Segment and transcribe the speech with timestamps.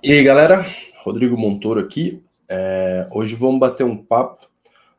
[0.00, 0.64] E aí, galera?
[1.02, 2.22] Rodrigo Montoro aqui.
[2.48, 4.48] É, hoje vamos bater um papo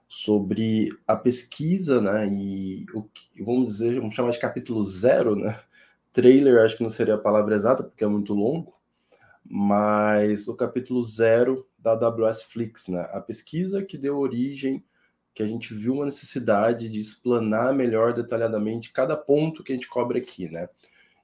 [0.10, 2.28] sobre a pesquisa, né?
[2.28, 5.58] E o que, vamos dizer, vamos chamar de capítulo zero, né?
[6.12, 8.74] Trailer, acho que não seria a palavra exata, porque é muito longo,
[9.46, 13.08] mas o capítulo zero da AWS Flix, né?
[13.12, 14.84] A pesquisa que deu origem,
[15.34, 19.88] que a gente viu uma necessidade de explanar melhor detalhadamente cada ponto que a gente
[19.88, 20.68] cobre aqui, né?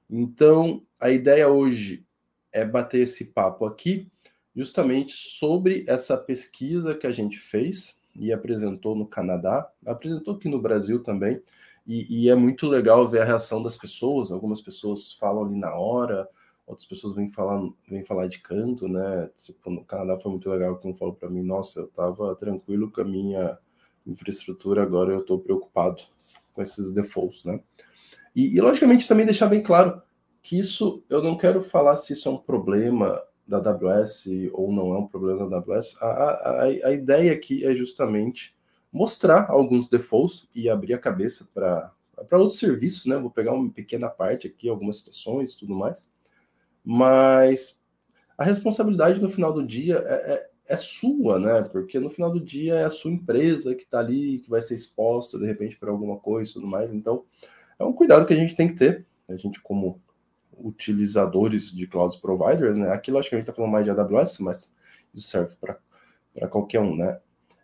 [0.08, 2.05] Então, a ideia hoje
[2.52, 4.08] é bater esse papo aqui,
[4.54, 10.60] justamente sobre essa pesquisa que a gente fez e apresentou no Canadá, apresentou aqui no
[10.60, 11.42] Brasil também,
[11.86, 14.30] e, e é muito legal ver a reação das pessoas.
[14.30, 16.28] Algumas pessoas falam ali na hora,
[16.66, 19.30] outras pessoas vêm falar, vêm falar de canto, né?
[19.36, 22.90] Tipo, no Canadá foi muito legal que um falou para mim, nossa, eu estava tranquilo
[22.90, 23.56] com a minha
[24.04, 26.02] infraestrutura, agora eu estou preocupado
[26.52, 27.60] com esses defaults, né?
[28.34, 30.02] E, e, logicamente também deixar bem claro
[30.46, 34.94] que isso, eu não quero falar se isso é um problema da AWS ou não
[34.94, 35.96] é um problema da AWS.
[36.00, 38.56] A, a, a ideia aqui é justamente
[38.92, 41.92] mostrar alguns defaults e abrir a cabeça para
[42.30, 43.16] outros serviços, né?
[43.16, 46.08] Vou pegar uma pequena parte aqui, algumas situações tudo mais.
[46.84, 47.80] Mas
[48.38, 51.62] a responsabilidade no final do dia é, é, é sua, né?
[51.62, 54.76] Porque no final do dia é a sua empresa que está ali, que vai ser
[54.76, 56.92] exposta de repente para alguma coisa e tudo mais.
[56.92, 57.24] Então,
[57.80, 59.04] é um cuidado que a gente tem que ter.
[59.28, 60.00] A gente, como
[60.58, 62.90] utilizadores de cloud providers, né?
[62.90, 64.74] Aqui, logicamente, está falando mais de AWS, mas
[65.14, 65.78] isso serve para
[66.48, 67.18] qualquer um, né?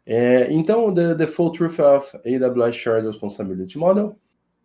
[0.04, 4.16] É, então, the default truth of AWS Shared Responsibility Model.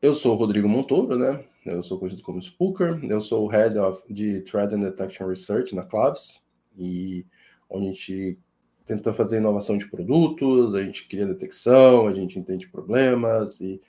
[0.01, 1.43] Eu sou o Rodrigo Montoro, né?
[1.65, 3.03] Eu sou conhecido como Spooker.
[3.03, 6.41] Eu sou o Head of, de Threat and Detection Research na Claves,
[6.77, 7.25] e
[7.69, 8.39] onde a gente
[8.85, 13.81] tenta fazer inovação de produtos, a gente cria detecção, a gente entende problemas, e,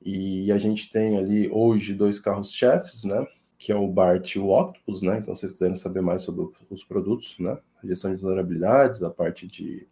[0.00, 3.26] e a gente tem ali hoje dois carros-chefes, né?
[3.60, 5.18] Que é o BART e o Octopus, né?
[5.18, 7.58] Então, se vocês quiserem saber mais sobre os produtos, né?
[7.84, 9.86] A gestão de vulnerabilidades, a parte de,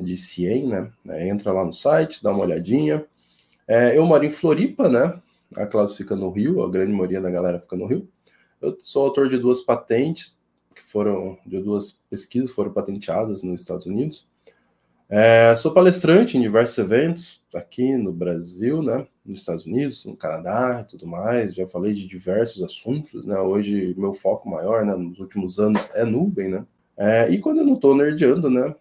[0.00, 0.90] de CIEM, né?
[1.08, 3.06] É, entra lá no site, dá uma olhadinha.
[3.68, 5.20] É, eu moro em Floripa, né?
[5.54, 8.08] A classe fica no Rio, a grande maioria da galera fica no Rio.
[8.62, 10.38] Eu sou autor de duas patentes,
[10.74, 14.26] que foram, de duas pesquisas, foram patenteadas nos Estados Unidos.
[15.06, 20.80] É, sou palestrante em diversos eventos aqui no Brasil, né, nos Estados Unidos, no Canadá
[20.80, 21.54] e tudo mais.
[21.54, 23.38] Já falei de diversos assuntos, né?
[23.38, 26.66] Hoje meu foco maior, né, nos últimos anos é nuvem, né?
[26.96, 28.74] É, e quando eu não estou nerdeando, né,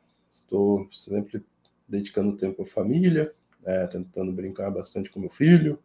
[0.43, 1.41] estou sempre
[1.87, 3.33] dedicando tempo à família,
[3.65, 5.79] é, tentando brincar bastante com meu filho.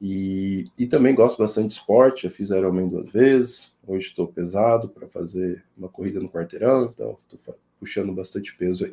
[0.00, 3.72] E, e também gosto bastante de esporte, já fiz Ironman duas vezes.
[3.86, 8.92] Hoje estou pesado para fazer uma corrida no quarteirão, então estou puxando bastante peso aí.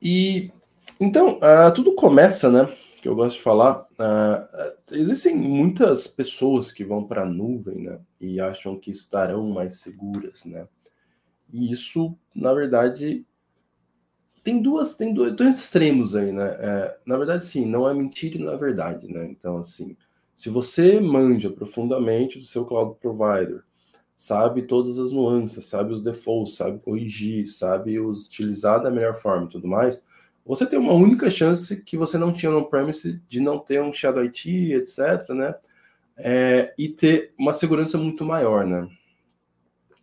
[0.00, 0.50] E
[1.00, 2.74] então, uh, tudo começa, né?
[3.00, 3.86] Que eu gosto de falar.
[3.92, 8.00] Uh, existem muitas pessoas que vão para a nuvem, né?
[8.20, 10.66] E acham que estarão mais seguras, né?
[11.52, 13.24] E isso, na verdade,
[14.42, 16.56] tem duas, tem dois, dois extremos aí, né?
[16.58, 19.26] É, na verdade, sim, não é mentira e não é verdade, né?
[19.30, 19.96] Então, assim,
[20.34, 23.62] se você manja profundamente do seu cloud provider,
[24.16, 29.46] sabe todas as nuances, sabe os defaults, sabe corrigir, sabe os utilizar da melhor forma
[29.46, 30.02] e tudo mais,
[30.48, 33.92] você tem uma única chance que você não tinha no premise de não ter um
[33.92, 35.54] Shadow IT, etc, né?
[36.16, 38.88] É, e ter uma segurança muito maior, né?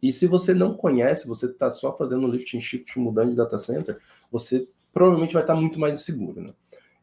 [0.03, 3.57] E se você não conhece, você está só fazendo lift and shift, mudando de data
[3.57, 3.97] center,
[4.31, 6.53] você provavelmente vai estar muito mais inseguro, né?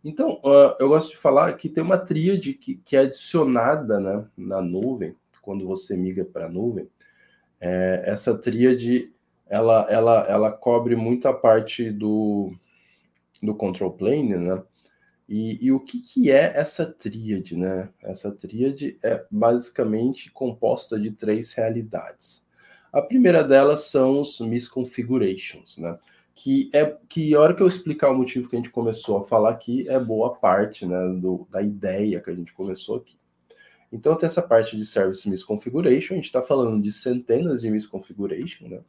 [0.05, 4.25] Então, uh, eu gosto de falar que tem uma tríade que, que é adicionada né,
[4.37, 6.89] na nuvem, quando você migra para a nuvem,
[7.61, 9.13] é, essa tríade
[9.49, 12.53] ela, ela, ela cobre muito a parte do,
[13.43, 14.63] do control plane, né?
[15.29, 17.89] E, e, o que, que é essa tríade, né?
[18.03, 22.45] Essa tríade é basicamente composta de três realidades.
[22.93, 25.99] A primeira delas são os misconfigurations, né?
[26.35, 29.25] Que é que a hora que eu explicar o motivo que a gente começou a
[29.25, 33.17] falar aqui é boa parte, né, do, da ideia que a gente começou aqui.
[33.93, 38.69] Então tem essa parte de service misconfiguration, a gente está falando de centenas de misconfiguration,
[38.69, 38.81] né?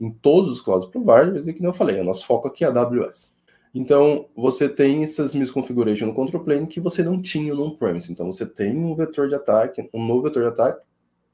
[0.00, 3.35] Em todos os cloud providers, e que eu falei, o nosso foco aqui é AWS.
[3.78, 8.10] Então, você tem essas misconfiguration no control plane que você não tinha no on-premise.
[8.10, 10.82] Então, você tem um vetor de ataque, um novo vetor de ataque,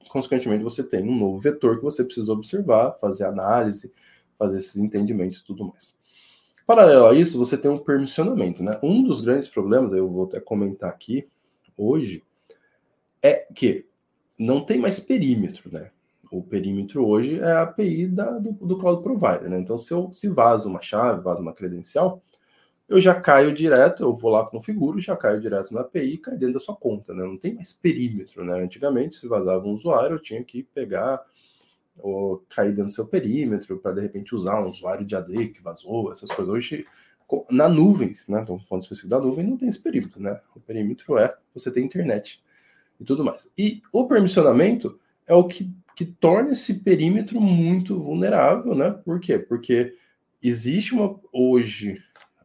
[0.09, 3.93] consequentemente, você tem um novo vetor que você precisa observar, fazer análise,
[4.37, 5.97] fazer esses entendimentos e tudo mais.
[6.67, 8.77] Paralelo a isso, você tem um permissionamento, né?
[8.83, 11.29] Um dos grandes problemas, eu vou até comentar aqui
[11.79, 12.25] hoje,
[13.23, 13.87] é que
[14.37, 15.93] não tem mais perímetro, né?
[16.33, 19.61] O perímetro hoje é a API da, do, do cloud provider, né?
[19.61, 22.21] Então, se eu se vaza uma chave, vaza uma credencial,
[22.89, 26.37] eu já caio direto, eu vou lá, configuro, já caio direto na API e cai
[26.37, 27.23] dentro da sua conta, né?
[27.23, 28.61] Não tem mais perímetro, né?
[28.61, 31.25] Antigamente, se vazava um usuário, eu tinha que pegar
[31.99, 35.63] ou cair dentro do seu perímetro para de repente usar um usuário de AD que
[35.63, 36.53] vazou, essas coisas.
[36.53, 36.87] Hoje,
[37.51, 38.43] na nuvem, né?
[38.43, 40.41] Então, falando específico da nuvem, não tem esse perímetro, né?
[40.55, 42.43] O perímetro é você ter internet
[43.01, 43.51] e tudo mais.
[43.57, 48.91] E o permissionamento é o que, que torna esse perímetro muito vulnerável, né?
[48.91, 49.39] Por quê?
[49.39, 49.97] Porque
[50.43, 52.03] existe uma hoje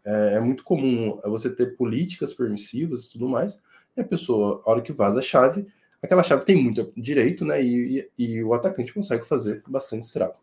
[0.08, 3.62] é, é muito comum você ter políticas permissivas e tudo mais,
[3.96, 5.68] e a pessoa, a hora que vaza a chave,
[6.02, 7.62] aquela chave tem muito direito, né?
[7.62, 10.36] E, e, e o atacante consegue fazer bastante estrago.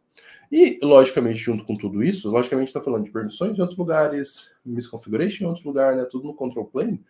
[0.52, 5.44] E, logicamente, junto com tudo isso, logicamente está falando de permissões em outros lugares, misconfiguration
[5.44, 6.04] em outro lugar, né?
[6.04, 7.02] Tudo no control plane.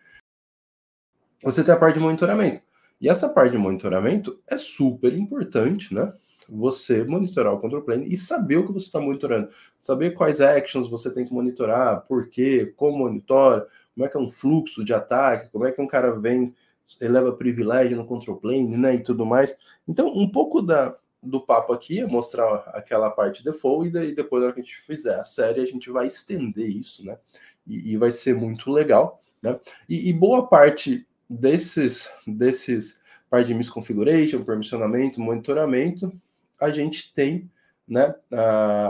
[1.43, 2.63] Você tem a parte de monitoramento.
[2.99, 6.13] E essa parte de monitoramento é super importante, né?
[6.49, 9.49] Você monitorar o control plane e saber o que você está monitorando.
[9.79, 14.19] Saber quais actions você tem que monitorar, por quê, como monitora, como é que é
[14.19, 16.53] um fluxo de ataque, como é que um cara vem,
[16.99, 19.57] eleva privilégio no control plane, né, e tudo mais.
[19.87, 24.41] Então, um pouco da, do papo aqui é mostrar aquela parte default e daí depois,
[24.41, 27.17] na hora que a gente fizer a série, a gente vai estender isso, né,
[27.65, 29.59] e, e vai ser muito legal, né.
[29.87, 32.99] E, e, boa parte desses, desses
[33.29, 36.11] parte de misconfiguration, permissionamento, monitoramento,
[36.65, 37.49] a gente tem,
[37.87, 38.13] né,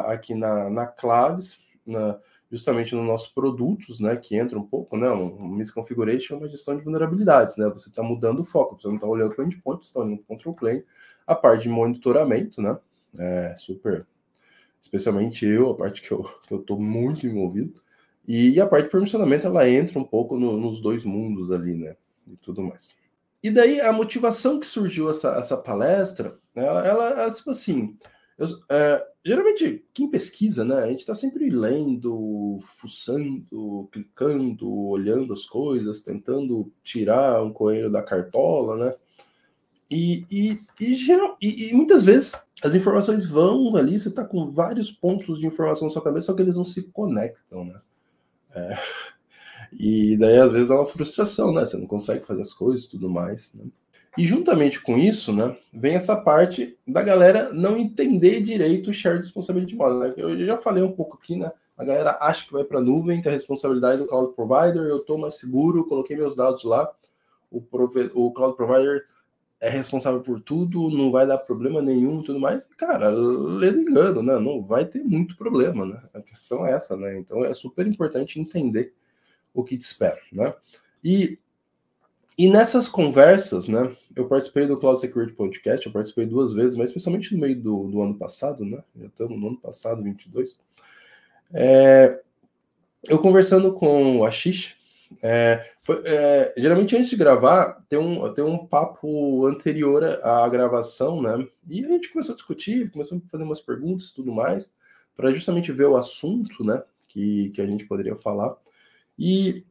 [0.07, 2.19] aqui na, na Claves, na,
[2.49, 6.83] justamente nos nossos produtos, né, que entra um pouco, né, um misconfiguration uma gestão de
[6.83, 9.89] vulnerabilidades, né, você está mudando o foco, você não está olhando para o endpoint, você
[9.89, 10.85] está olhando para o control plane,
[11.27, 12.77] a parte de monitoramento, né,
[13.17, 14.05] é super,
[14.79, 17.81] especialmente eu, a parte que eu que eu estou muito envolvido,
[18.27, 21.95] e a parte de permissionamento, ela entra um pouco no, nos dois mundos ali, né,
[22.27, 22.95] e tudo mais.
[23.43, 27.97] E daí a motivação que surgiu essa, essa palestra, ela, ela, ela tipo assim,
[28.37, 30.75] eu, é, geralmente, quem pesquisa, né?
[30.83, 38.03] A gente está sempre lendo, fuçando, clicando, olhando as coisas, tentando tirar um coelho da
[38.03, 38.95] cartola, né?
[39.89, 42.33] E, e, e, geral, e, e muitas vezes
[42.63, 46.33] as informações vão ali, você está com vários pontos de informação na sua cabeça, só
[46.33, 47.79] que eles não se conectam, né?
[48.53, 48.77] É,
[49.77, 51.65] e daí, às vezes, é uma frustração, né?
[51.65, 53.65] Você não consegue fazer as coisas e tudo mais, né?
[54.17, 59.17] E juntamente com isso, né, vem essa parte da galera não entender direito o share
[59.17, 59.99] de responsabilidade model.
[59.99, 60.13] Né?
[60.15, 61.51] Eu já falei um pouco aqui, né?
[61.77, 64.83] A galera acha que vai para a nuvem, que é a responsabilidade do cloud provider,
[64.83, 66.89] eu estou mais seguro, coloquei meus dados lá,
[67.51, 67.61] o,
[68.13, 69.05] o cloud provider
[69.59, 72.67] é responsável por tudo, não vai dar problema nenhum tudo mais.
[72.77, 74.39] Cara, lendo engano, né?
[74.39, 76.01] Não vai ter muito problema, né?
[76.13, 77.17] A questão é essa, né?
[77.17, 78.93] Então é super importante entender
[79.55, 80.53] o que te espera, né?
[81.03, 81.39] E
[82.37, 86.89] e nessas conversas, né, eu participei do Cloud Security Podcast, eu participei duas vezes, mas
[86.89, 90.59] especialmente no meio do, do ano passado, né, já estamos no ano passado, 22,
[91.53, 92.19] é,
[93.05, 94.75] eu conversando com o Ashish,
[95.23, 101.21] é, foi, é, geralmente antes de gravar, tem um, tem um papo anterior à gravação,
[101.21, 104.73] né, e a gente começou a discutir, começou a fazer umas perguntas e tudo mais,
[105.15, 108.57] para justamente ver o assunto, né, que, que a gente poderia falar,
[109.17, 109.63] e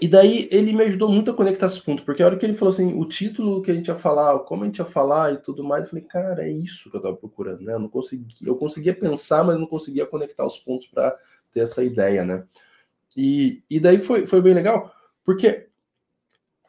[0.00, 2.54] e daí ele me ajudou muito a conectar esse ponto, porque a hora que ele
[2.54, 5.38] falou assim, o título que a gente ia falar, como a gente ia falar e
[5.38, 7.72] tudo mais, eu falei, cara, é isso que eu tava procurando, né?
[7.72, 11.16] Eu não conseguia, eu conseguia pensar, mas não conseguia conectar os pontos para
[11.52, 12.44] ter essa ideia, né?
[13.16, 14.94] E, e daí foi, foi bem legal,
[15.24, 15.66] porque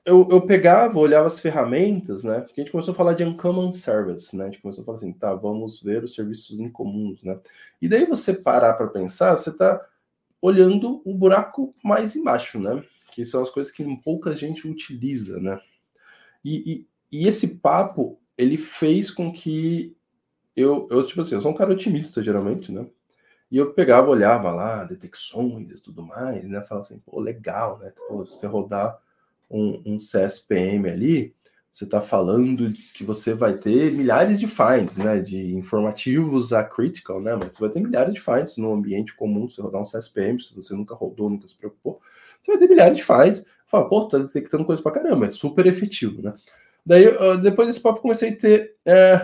[0.04, 2.42] eu, eu pegava, olhava as ferramentas, né?
[2.42, 4.46] Porque a gente começou a falar de uncommon service, né?
[4.46, 7.40] A gente começou a falar assim, tá, vamos ver os serviços incomuns, né?
[7.80, 9.80] E daí você parar para pensar, você tá
[10.42, 12.84] olhando o buraco mais embaixo, né?
[13.12, 15.60] que são as coisas que pouca gente utiliza, né?
[16.44, 19.96] E, e, e, esse papo, ele fez com que
[20.56, 22.88] eu, eu, tipo assim, eu sou um cara otimista, geralmente, né?
[23.52, 26.62] E eu pegava, olhava lá, detecções e tudo mais, né?
[26.62, 27.92] Falava assim, pô, legal, né?
[28.26, 28.98] Se você rodar
[29.50, 31.36] um, um CSPM ali,
[31.72, 35.20] você está falando que você vai ter milhares de finds, né?
[35.20, 37.36] De informativos a critical, né?
[37.36, 40.54] Mas você vai ter milhares de finds no ambiente comum, se rodar um CSPM, se
[40.54, 42.02] você nunca rodou, nunca se preocupou
[42.42, 43.46] você vai ter milhares de finds.
[43.68, 46.34] Fala, pô, tá detectando coisa pra caramba, é super efetivo, né?
[46.86, 47.06] Daí,
[47.42, 49.22] depois desse papo, comecei a ter é,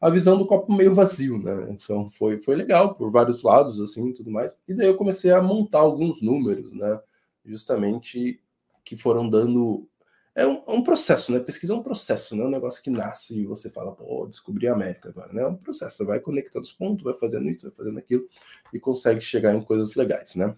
[0.00, 1.68] a visão do copo meio vazio, né?
[1.70, 4.54] Então, foi, foi legal por vários lados, assim, tudo mais.
[4.68, 7.00] E daí eu comecei a montar alguns números, né?
[7.44, 8.40] Justamente
[8.84, 9.88] que foram dando...
[10.34, 11.38] É um, é um processo, né?
[11.40, 12.44] Pesquisa é um processo, né?
[12.44, 15.42] Um negócio que nasce e você fala, pô, descobri a América agora, né?
[15.42, 18.26] É um processo, você vai conectando os pontos, vai fazendo isso, vai fazendo aquilo
[18.72, 20.56] e consegue chegar em coisas legais, né?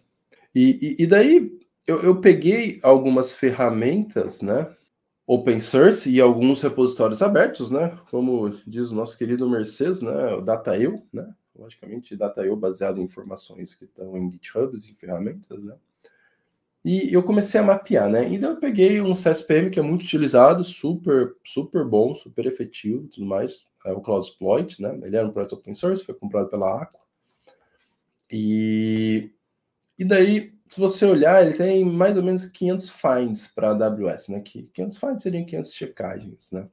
[0.55, 4.75] E, e, e daí eu, eu peguei algumas ferramentas, né?
[5.27, 7.99] Open source e alguns repositórios abertos, né?
[8.11, 10.35] Como diz o nosso querido Mercedes, né?
[10.35, 11.35] O DataIO, né?
[11.57, 15.75] Logicamente, DataIO baseado em informações que estão em GitHubs, em ferramentas, né?
[16.85, 18.29] E eu comecei a mapear, né?
[18.29, 23.27] Então eu peguei um CSPM que é muito utilizado, super, super bom, super efetivo tudo
[23.27, 23.65] mais.
[23.87, 24.99] é o Cloud Exploit, né?
[25.03, 27.01] Ele era um projeto open source, foi comprado pela Aqua.
[28.31, 29.31] E,
[29.99, 34.41] e daí, se você olhar, ele tem mais ou menos 500 finds para AWS, né?
[34.41, 36.69] Que 500 finds seriam 500 checagens, né?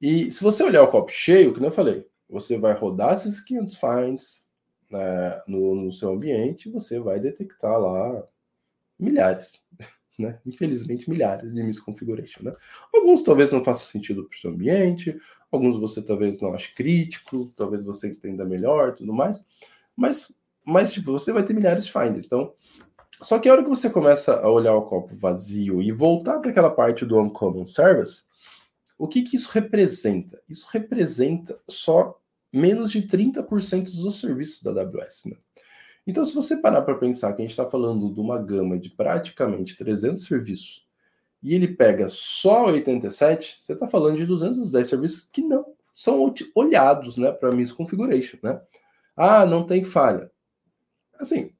[0.00, 3.74] E se você olhar o copo cheio, que eu falei, você vai rodar esses 500
[3.74, 4.42] finds
[4.90, 8.22] né, no, no seu ambiente você vai detectar lá
[9.02, 9.60] milhares,
[10.18, 10.38] né?
[10.46, 12.54] Infelizmente, milhares de misconfiguration, né?
[12.94, 15.18] Alguns talvez não façam sentido para o seu ambiente,
[15.50, 19.40] alguns você talvez não ache crítico, talvez você entenda melhor, tudo mais,
[19.96, 22.16] mas mas, tipo, você vai ter milhares de find.
[22.18, 22.54] Então,
[23.20, 26.50] só que a hora que você começa a olhar o copo vazio e voltar para
[26.50, 28.22] aquela parte do Uncommon Service,
[28.98, 30.40] o que, que isso representa?
[30.48, 32.18] Isso representa só
[32.52, 35.24] menos de 30% dos serviços da AWS.
[35.26, 35.36] Né?
[36.06, 38.90] Então, se você parar para pensar que a gente está falando de uma gama de
[38.90, 40.86] praticamente 300 serviços
[41.42, 47.16] e ele pega só 87, você está falando de 210 serviços que não são olhados
[47.16, 48.38] né, para misconfiguration.
[48.42, 48.60] Né?
[49.16, 50.30] Ah, não tem falha.
[51.20, 51.52] Assim,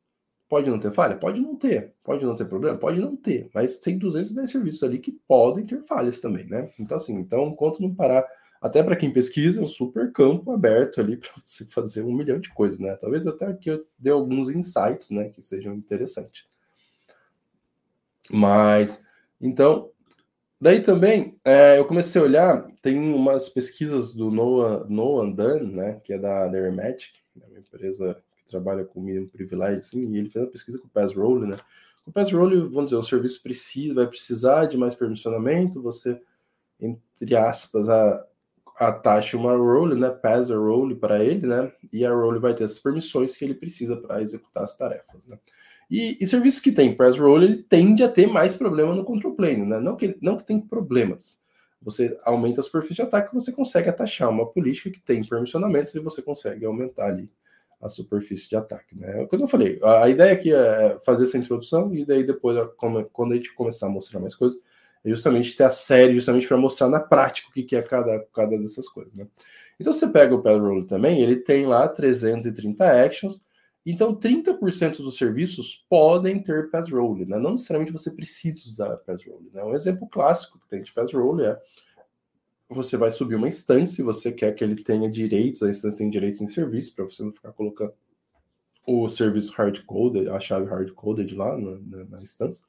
[0.48, 1.16] pode não ter falha?
[1.16, 1.94] Pode não ter.
[2.02, 2.78] Pode não ter problema?
[2.78, 3.50] Pode não ter.
[3.54, 6.72] Mas tem 210 serviços ali que podem ter falhas também, né?
[6.78, 8.26] Então, assim, então, enquanto não parar,
[8.62, 12.38] até para quem pesquisa, é um super campo aberto ali para você fazer um milhão
[12.38, 12.94] de coisas, né?
[12.94, 16.46] Talvez até aqui eu dê alguns insights, né, que sejam interessantes.
[18.30, 19.04] Mas,
[19.40, 19.90] então,
[20.60, 26.00] daí também, é, eu comecei a olhar, tem umas pesquisas do Noah, Noah Dunn, né,
[26.04, 28.16] que é da, Hermetic, é uma empresa
[28.46, 31.58] trabalha com mínimo privilégio, assim, e ele fez uma pesquisa com o Pass Role, né?
[32.04, 36.20] O Pass Role, vamos dizer, o serviço precisa, vai precisar de mais permissionamento, você,
[36.78, 38.26] entre aspas, a,
[38.78, 40.10] atache uma role, né?
[40.10, 41.72] Pass a role para ele, né?
[41.92, 45.38] E a role vai ter as permissões que ele precisa para executar as tarefas, né?
[45.90, 49.34] E, e serviços que tem pass role, ele tende a ter mais problema no control
[49.34, 49.78] plane, né?
[49.78, 51.38] Não que, não que tem problemas.
[51.82, 56.00] Você aumenta a superfície de ataque, você consegue atachar uma política que tem permissionamentos e
[56.00, 57.28] você consegue aumentar ali
[57.80, 58.96] a superfície de ataque.
[58.96, 59.22] Né?
[59.22, 62.56] É eu falei, a, ideia aqui é fazer essa introdução e daí depois,
[63.12, 64.58] quando a gente começar a mostrar mais coisas,
[65.04, 68.58] é justamente ter a série, justamente para mostrar na prática o que, é cada, cada
[68.58, 69.14] dessas coisas.
[69.14, 69.26] Né?
[69.78, 73.40] Então, você pega o Roll também, ele tem lá 330 actions,
[73.84, 77.38] então 30% dos serviços podem ter pass né?
[77.38, 79.22] Não necessariamente você precisa usar pass.
[79.52, 79.64] Né?
[79.64, 81.60] Um exemplo clássico que tem de pass é
[82.68, 86.40] você vai subir uma instância, você quer que ele tenha direitos, a instância tem direitos
[86.40, 87.92] em serviço, para você não ficar colocando
[88.86, 92.64] o serviço hardcoded, a chave hardcoded lá na, na, na, instância.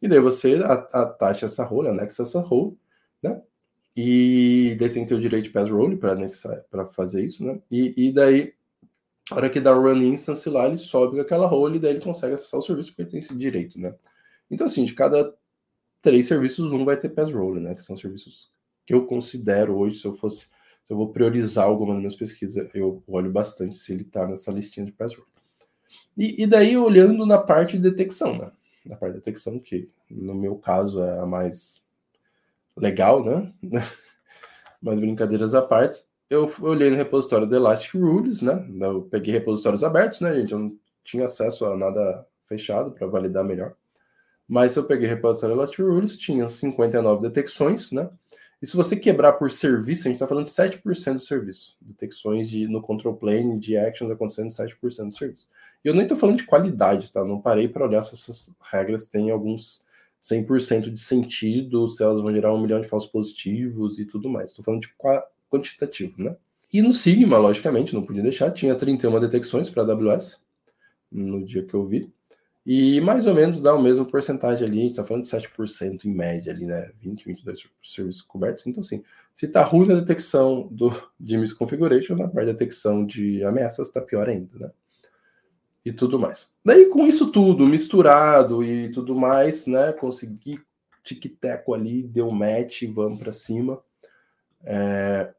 [0.00, 0.58] E daí você
[0.92, 2.76] atacha essa role, anexa essa role,
[3.22, 3.40] né?
[3.96, 7.60] E daí você tem o direito de pass role para fazer isso, né?
[7.70, 8.54] E, e daí,
[9.30, 12.04] a hora que dá o run instance lá, ele sobe aquela role e daí ele
[12.04, 13.94] consegue acessar o serviço porque ele tem esse direito, né?
[14.50, 15.34] Então, assim, de cada
[16.00, 17.74] três serviços, um vai ter pass role, né?
[17.74, 18.50] Que são serviços
[18.86, 20.46] que eu considero hoje, se eu fosse,
[20.84, 24.50] se eu vou priorizar alguma das minhas pesquisas, eu olho bastante se ele está nessa
[24.50, 25.30] listinha de password.
[26.16, 28.50] E, e, daí olhando na parte de detecção, né?
[28.84, 31.82] Na parte de detecção, que no meu caso é a mais
[32.76, 33.52] legal, né?
[34.80, 38.66] Mas brincadeiras à parte, eu olhei no repositório do Elastic Rules, né?
[38.80, 40.52] Eu peguei repositórios abertos, né, gente?
[40.52, 43.74] Eu não tinha acesso a nada fechado para validar melhor.
[44.48, 48.08] Mas eu peguei repositório Elastic Rules, tinha 59 detecções, né?
[48.62, 51.76] E se você quebrar por serviço, a gente está falando de 7% do serviço.
[51.80, 55.48] Detecções de, no control plane de actions acontecendo em 7% do serviço.
[55.82, 57.24] E eu nem estou falando de qualidade, tá?
[57.24, 59.82] Não parei para olhar se essas regras têm alguns
[60.22, 64.50] 100% de sentido, se elas vão gerar um milhão de falsos positivos e tudo mais.
[64.50, 64.94] Estou falando de
[65.50, 66.36] quantitativo, né?
[66.72, 70.40] E no Sigma, logicamente, não podia deixar, tinha 31 detecções para AWS
[71.10, 72.12] no dia que eu vi.
[72.64, 76.04] E mais ou menos dá o mesmo porcentagem ali, a gente está falando de 7%
[76.04, 76.90] em média ali, né?
[77.00, 78.66] 20, 22 serviços cobertos.
[78.66, 79.02] Então, assim,
[79.34, 84.00] se está ruim na detecção do, de misconfiguration, na parte de detecção de ameaças está
[84.00, 84.70] pior ainda, né?
[85.84, 86.52] E tudo mais.
[86.62, 89.92] Daí, com isso tudo misturado e tudo mais, né?
[89.94, 90.60] Consegui
[91.02, 93.82] tic-teco ali, deu match, vamos para cima.
[94.62, 95.32] É,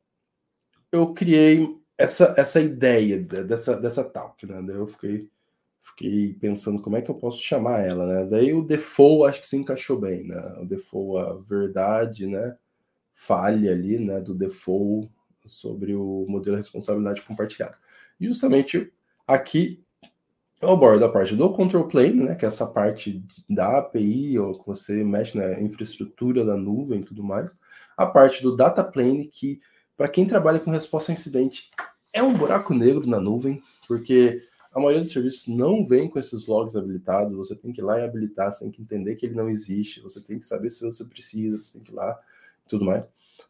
[0.91, 4.61] eu criei essa, essa ideia dessa, dessa talk, né?
[4.65, 5.29] Daí eu fiquei
[5.81, 8.27] fiquei pensando como é que eu posso chamar ela, né?
[8.29, 10.39] Daí o default acho que se encaixou bem, né?
[10.61, 12.55] O default, a verdade, né?
[13.13, 14.19] Falha ali, né?
[14.19, 15.09] Do default
[15.45, 17.77] sobre o modelo de responsabilidade compartilhada.
[18.19, 18.91] E justamente
[19.27, 19.83] aqui
[20.61, 22.35] eu abordo a parte do control plane, né?
[22.35, 27.03] Que é essa parte da API, ou que você mexe na infraestrutura da nuvem e
[27.03, 27.53] tudo mais.
[27.97, 29.59] A parte do data plane, que
[29.97, 31.71] para quem trabalha com resposta a incidente
[32.13, 36.47] é um buraco negro na nuvem, porque a maioria dos serviços não vem com esses
[36.47, 39.35] logs habilitados, você tem que ir lá e habilitar, você tem que entender que ele
[39.35, 42.17] não existe, você tem que saber se você precisa, você tem que ir lá
[42.65, 43.05] e tudo mais.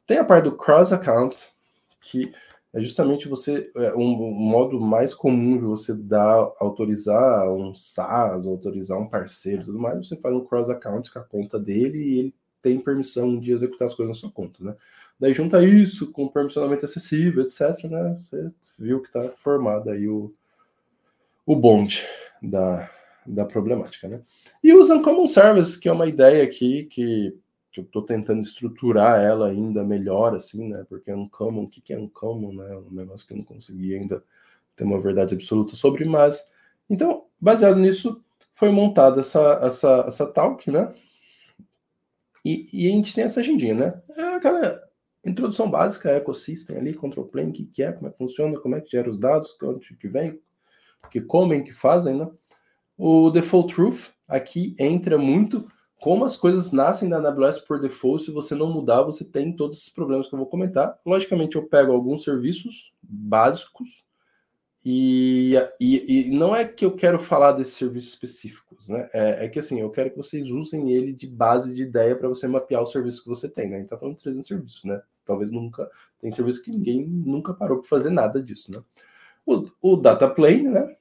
[0.07, 1.49] Tem a parte do cross account,
[2.01, 2.33] que
[2.73, 8.97] é justamente você é, um, modo mais comum de você dar autorizar um SaaS, autorizar
[8.97, 10.07] um parceiro, tudo mais.
[10.07, 13.87] Você faz um cross account com a conta dele e ele tem permissão de executar
[13.87, 14.75] as coisas na sua conta, né?
[15.19, 18.15] Daí junta isso com permissionamento acessível, etc, né?
[18.17, 20.33] Você viu que está formado aí o,
[21.51, 22.08] o bonde
[22.41, 22.89] da,
[23.25, 24.22] da problemática, né?
[24.63, 27.38] E o Uncommon Service, que é uma ideia aqui que,
[27.72, 30.86] que eu estou tentando estruturar ela ainda melhor, assim, né?
[30.88, 32.77] Porque Uncommon, o que, é Uncommon, né?
[32.77, 34.24] Um negócio que eu não consegui ainda
[34.75, 36.41] ter uma verdade absoluta sobre, mas...
[36.89, 40.93] Então, baseado nisso, foi montada essa, essa, essa talk, né?
[42.46, 44.01] E, e, a gente tem essa agendinha, né?
[44.15, 44.81] É aquela
[45.24, 48.75] introdução básica, ecossistema ali, control plane, o que, que é, como é que funciona, como
[48.75, 50.39] é que gera os dados, onde que vem,
[51.10, 52.29] que comem, que fazem, né?
[52.98, 55.67] O default truth aqui entra muito
[56.01, 59.77] como as coisas nascem na AWS por default, se você não mudar, você tem todos
[59.77, 61.00] esses problemas que eu vou comentar.
[61.05, 64.03] Logicamente, eu pego alguns serviços básicos
[64.84, 69.08] e, e, e, não é que eu quero falar desses serviços específicos, né?
[69.13, 72.27] É, é, que assim, eu quero que vocês usem ele de base de ideia para
[72.27, 73.84] você mapear o serviço que você tem, né?
[73.84, 75.00] Tá falando de 300 serviços, né?
[75.24, 75.88] Talvez nunca.
[76.20, 78.81] Tem serviço que ninguém nunca parou para fazer nada disso, né?
[79.45, 80.95] O, o data plane, né?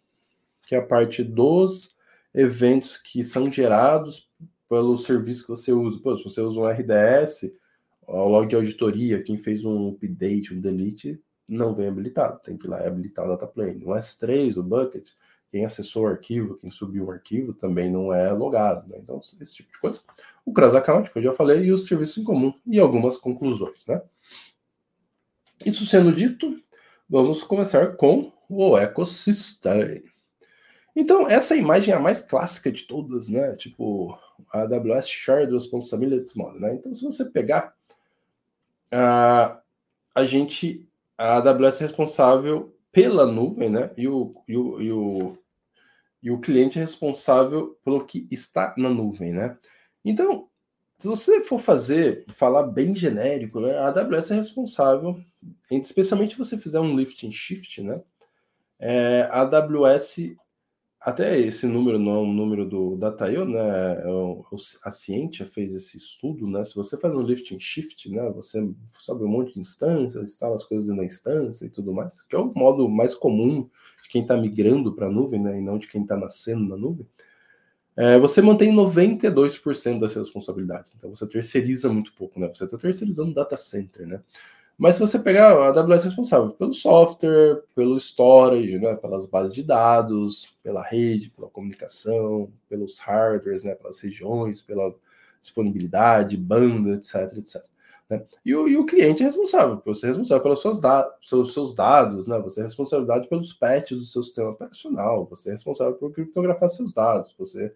[0.63, 1.97] Que é a parte dos
[2.35, 4.29] eventos que são gerados
[4.69, 5.99] pelo serviço que você usa.
[5.99, 7.53] Pô, se você usa um RDS,
[8.07, 12.67] o log de auditoria, quem fez um update, um delete, não vem habilitado, tem que
[12.67, 13.85] ir lá e habilitar o data plane.
[13.85, 15.11] No S3, o bucket,
[15.51, 18.89] quem acessou o arquivo, quem subiu o arquivo também não é logado.
[18.89, 18.99] Né?
[19.03, 20.01] Então, esse tipo de coisa.
[20.45, 23.85] O cross account, que eu já falei, e os serviços em comum, e algumas conclusões.
[23.87, 24.01] Né?
[25.67, 26.57] Isso sendo dito,
[27.11, 30.01] vamos começar com o ecossistema.
[30.95, 33.57] Então, essa imagem é a mais clássica de todas, né?
[33.57, 34.17] Tipo,
[34.53, 36.75] a AWS Shared Responsibility Model, né?
[36.75, 37.75] Então, se você pegar,
[38.93, 39.61] a,
[40.15, 40.87] a gente
[41.19, 43.91] a AWS é responsável pela nuvem, né?
[43.97, 45.39] E o, e o, e o,
[46.23, 49.57] e o cliente é responsável pelo que está na nuvem, né?
[50.05, 50.49] Então,
[51.01, 53.77] se você for fazer, falar bem genérico, né?
[53.79, 55.19] A AWS é responsável,
[55.71, 58.03] especialmente se você fizer um lift and shift, né?
[58.79, 60.37] É, a AWS
[61.01, 63.59] até esse número não é um número do Dataio, né?
[63.59, 64.05] É
[64.85, 66.63] a Cientia fez esse estudo, né?
[66.65, 68.31] Se você faz um lift and shift, né?
[68.33, 72.37] Você sobe um monte de instâncias, instala as coisas na instância e tudo mais, que
[72.37, 73.63] é o modo mais comum
[74.03, 75.57] de quem está migrando para a nuvem, né?
[75.57, 77.07] E não de quem está nascendo na nuvem.
[78.01, 80.95] É, você mantém 92% das responsabilidades.
[80.97, 82.49] Então você terceiriza muito pouco, né?
[82.49, 84.23] Você está terceirizando o data center, né?
[84.79, 89.55] Mas se você pegar a AWS é responsável pelo software, pelo storage, né, pelas bases
[89.55, 94.95] de dados, pela rede, pela comunicação, pelos hardwares, né, pelas regiões, pela
[95.43, 97.63] disponibilidade, banda, etc, etc.
[98.09, 98.25] Né?
[98.43, 101.75] E, o, e o cliente é responsável, você é responsável pelos seus, da seus, seus
[101.75, 102.39] dados, né?
[102.39, 106.95] você é responsável pelos patches do seu sistema operacional, você é responsável por criptografar seus
[106.95, 107.71] dados, você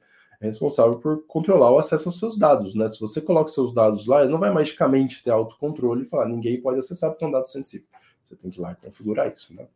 [0.46, 2.88] responsável por controlar o acesso aos seus dados, né?
[2.88, 6.60] Se você coloca seus dados lá, ele não vai magicamente ter autocontrole e falar ninguém
[6.60, 7.86] pode acessar porque é um dado sensível.
[8.22, 9.66] Você tem que ir lá e configurar isso, né?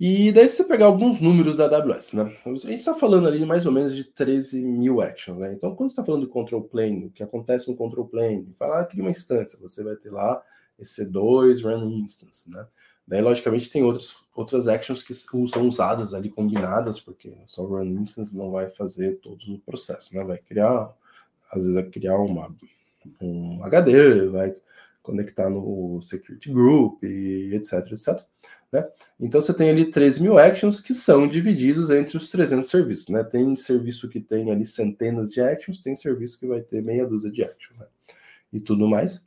[0.00, 2.32] E daí, se você pegar alguns números da AWS, né?
[2.46, 5.52] A gente está falando ali mais ou menos de 13 mil actions, né?
[5.52, 8.80] Então, quando você está falando do control plane, o que acontece no control plane, fala,
[8.80, 10.40] ah, cria uma instância, você vai ter lá
[10.78, 12.64] esse 2 run instance, né?
[13.08, 18.36] Daí, logicamente, tem outras, outras actions que são usadas ali, combinadas, porque só run instance
[18.36, 20.22] não vai fazer todo o processo, né?
[20.22, 20.94] Vai criar,
[21.50, 22.54] às vezes, vai criar uma,
[23.18, 24.54] um HD, vai
[25.02, 28.22] conectar no security group, e etc, etc.
[28.70, 28.86] Né?
[29.18, 33.24] Então, você tem ali 13 mil actions que são divididos entre os 300 serviços, né?
[33.24, 37.32] Tem serviço que tem ali centenas de actions, tem serviço que vai ter meia dúzia
[37.32, 37.86] de actions, né?
[38.52, 39.26] E tudo mais.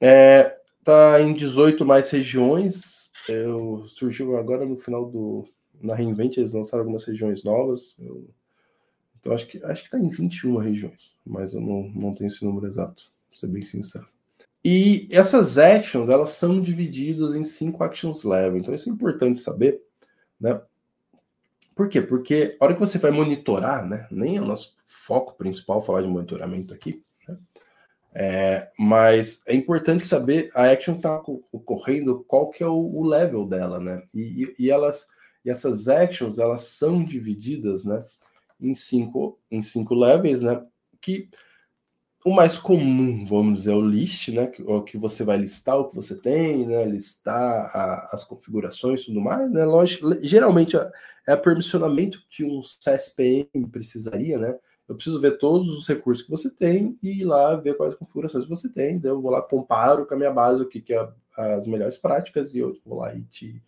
[0.00, 5.48] É, tá em 18 mais regiões, eu, surgiu agora no final do.
[5.80, 7.96] Na Reinvent, eles lançaram algumas regiões novas.
[7.98, 8.28] Eu,
[9.18, 12.44] então acho que acho que está em 21 regiões, mas eu não, não tenho esse
[12.44, 14.06] número exato, para ser bem sincero.
[14.64, 18.58] E essas actions, elas são divididas em cinco actions level.
[18.58, 19.82] Então isso é importante saber,
[20.40, 20.60] né?
[21.74, 22.00] Por quê?
[22.00, 24.06] Porque a hora que você vai monitorar, né?
[24.10, 27.02] Nem é o nosso foco principal falar de monitoramento aqui,
[28.14, 33.44] é, mas é importante saber a action está ocorrendo, qual que é o, o level
[33.44, 34.04] dela, né?
[34.14, 35.04] E, e, elas,
[35.44, 38.04] e essas actions elas são divididas, né?
[38.60, 40.64] Em cinco, em cinco levels, né?
[41.00, 41.28] Que
[42.24, 44.46] o mais comum, vamos dizer, é o list, né?
[44.46, 46.84] Que, o que você vai listar o que você tem, né?
[46.84, 47.34] Listar
[47.74, 49.64] a, as configurações tudo mais, né?
[49.64, 50.90] Lógico, geralmente é,
[51.26, 54.56] é permissionamento que um CSPM precisaria, né?
[54.88, 58.46] Eu preciso ver todos os recursos que você tem e ir lá ver quais configurações
[58.46, 58.98] você tem.
[58.98, 61.98] Daí eu vou lá, comparo com a minha base o que, que a as melhores
[61.98, 63.62] práticas e eu vou lá e te,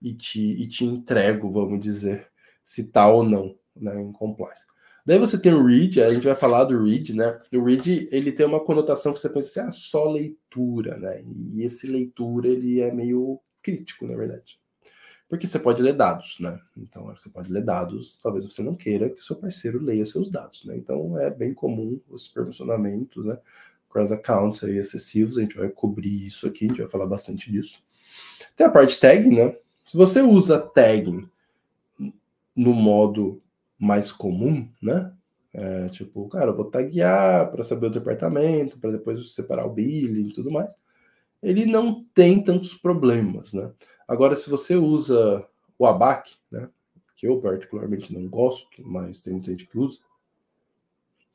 [0.00, 2.28] e te, e te entrego, vamos dizer,
[2.64, 4.64] se tá ou não né, em compliance.
[5.04, 7.40] Daí você tem o read, a gente vai falar do read, né?
[7.54, 11.22] O read, ele tem uma conotação que você pensa assim, ah, só leitura, né?
[11.22, 14.58] E esse leitura, ele é meio crítico, na verdade.
[15.28, 16.60] Porque você pode ler dados, né?
[16.76, 20.30] Então, você pode ler dados, talvez você não queira que o seu parceiro leia seus
[20.30, 20.76] dados, né?
[20.76, 23.36] Então, é bem comum os permissionamentos, né?
[23.90, 27.50] Cross accounts aí excessivos, a gente vai cobrir isso aqui, a gente vai falar bastante
[27.50, 27.82] disso.
[28.54, 29.56] Tem a parte tag, né?
[29.84, 31.28] Se você usa tagging
[32.54, 33.42] no modo
[33.78, 35.12] mais comum, né?
[35.52, 40.28] É, tipo, cara, eu vou taguear para saber o departamento, para depois separar o billing
[40.28, 40.74] e tudo mais.
[41.42, 43.70] Ele não tem tantos problemas, né?
[44.06, 45.46] Agora, se você usa
[45.78, 46.68] o ABAC, né?
[47.16, 49.98] Que eu particularmente não gosto, mas tem muita gente que usa,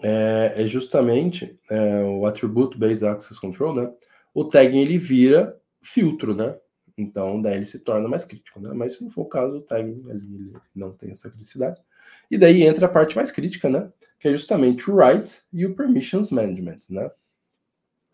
[0.01, 3.91] é, é justamente é, o Attribute Based Access Control, né?
[4.33, 6.57] O tagging ele vira filtro, né?
[6.97, 8.71] Então, daí ele se torna mais crítico, né?
[8.73, 11.81] Mas se não for o caso, o tagging ali não tem essa criticidade.
[12.29, 13.91] E daí entra a parte mais crítica, né?
[14.19, 17.09] Que é justamente o rights e o permissions management, né?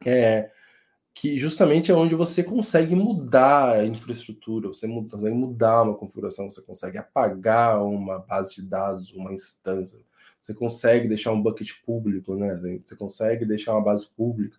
[0.06, 0.52] É,
[1.20, 6.62] que justamente é onde você consegue mudar a infraestrutura, você consegue mudar uma configuração, você
[6.62, 9.98] consegue apagar uma base de dados, uma instância,
[10.40, 12.62] você consegue deixar um bucket público, né?
[12.86, 14.56] Você consegue deixar uma base pública,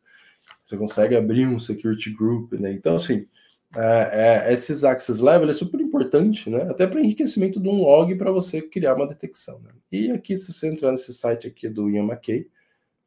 [0.64, 2.72] você consegue abrir um security group, né?
[2.72, 3.28] Então, assim,
[3.76, 6.62] é, é, esses access level é super importante, né?
[6.62, 9.60] Até para enriquecimento de um log para você criar uma detecção.
[9.60, 9.70] Né?
[9.92, 12.50] E aqui, se você entrar nesse site aqui do Ian McKay,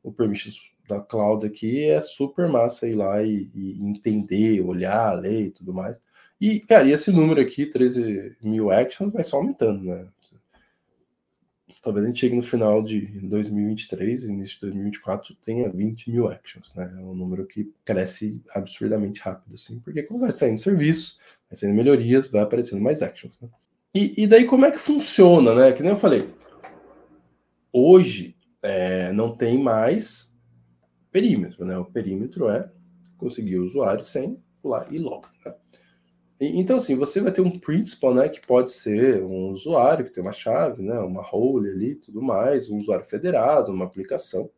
[0.01, 5.47] o permissions da cloud aqui é super massa ir lá e, e, entender, olhar, ler
[5.47, 5.99] e tudo mais.
[6.39, 10.07] E, cara, e esse número aqui, 13 mil actions, vai só aumentando, né?
[11.81, 16.71] talvez a gente chegue no final de 2023, início de 2024, tenha 20 mil actions,
[16.75, 16.93] né?
[16.95, 21.17] É um número que cresce absurdamente rápido, assim, porque quando vai saindo serviço,
[21.49, 23.49] vai saindo melhorias, vai aparecendo mais actions, né?
[23.95, 25.71] E, e daí como é que funciona, né?
[25.71, 26.31] Que nem eu falei,
[27.73, 30.30] hoje é, não tem mais
[31.11, 31.77] perímetro, né?
[31.77, 32.69] O perímetro é
[33.17, 35.53] conseguir o usuário sem pular e logo, né?
[36.43, 40.23] Então, assim, você vai ter um principal, né, que pode ser um usuário que tem
[40.23, 44.49] uma chave, né, uma role ali, tudo mais, um usuário federado, uma aplicação.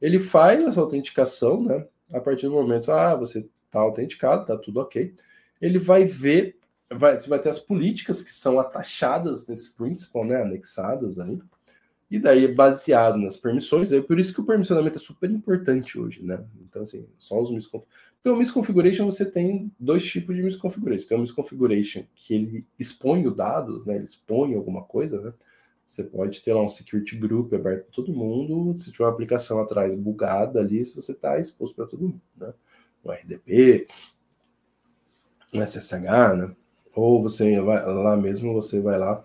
[0.00, 4.78] Ele faz essa autenticação, né, a partir do momento, ah, você está autenticado, tá tudo
[4.78, 5.16] ok.
[5.60, 10.40] Ele vai ver, vai, você vai ter as políticas que são atachadas nesse principal, né,
[10.40, 11.42] anexadas ali.
[12.10, 16.22] E daí, baseado nas permissões, é por isso que o permissionamento é super importante hoje,
[16.22, 16.44] né?
[16.62, 18.06] Então, assim, só os misconfigurations.
[18.20, 21.08] Então, misconfiguration você tem dois tipos de misconfiguration.
[21.08, 23.96] Tem o misconfiguration que ele expõe o dado, né?
[23.96, 25.32] Ele expõe alguma coisa, né?
[25.86, 28.76] Você pode ter lá um security group aberto para todo mundo.
[28.78, 32.52] Se tiver uma aplicação atrás bugada ali, se você está exposto para todo mundo, né?
[33.04, 33.86] Um RDP,
[35.54, 36.56] um SSH, né?
[36.94, 39.24] Ou você vai lá mesmo, você vai lá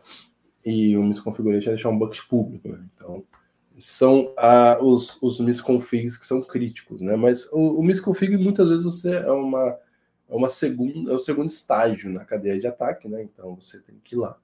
[0.65, 2.67] e o misconfiguration é deixar um bucket público.
[2.67, 2.85] Né?
[2.95, 3.23] Então,
[3.77, 7.15] são ah, os, os misconfigs que são críticos, né?
[7.15, 9.77] Mas o, o misconfig muitas vezes você é uma,
[10.29, 13.23] é uma segunda, é o segundo estágio na cadeia de ataque, né?
[13.23, 14.37] Então você tem que ir lá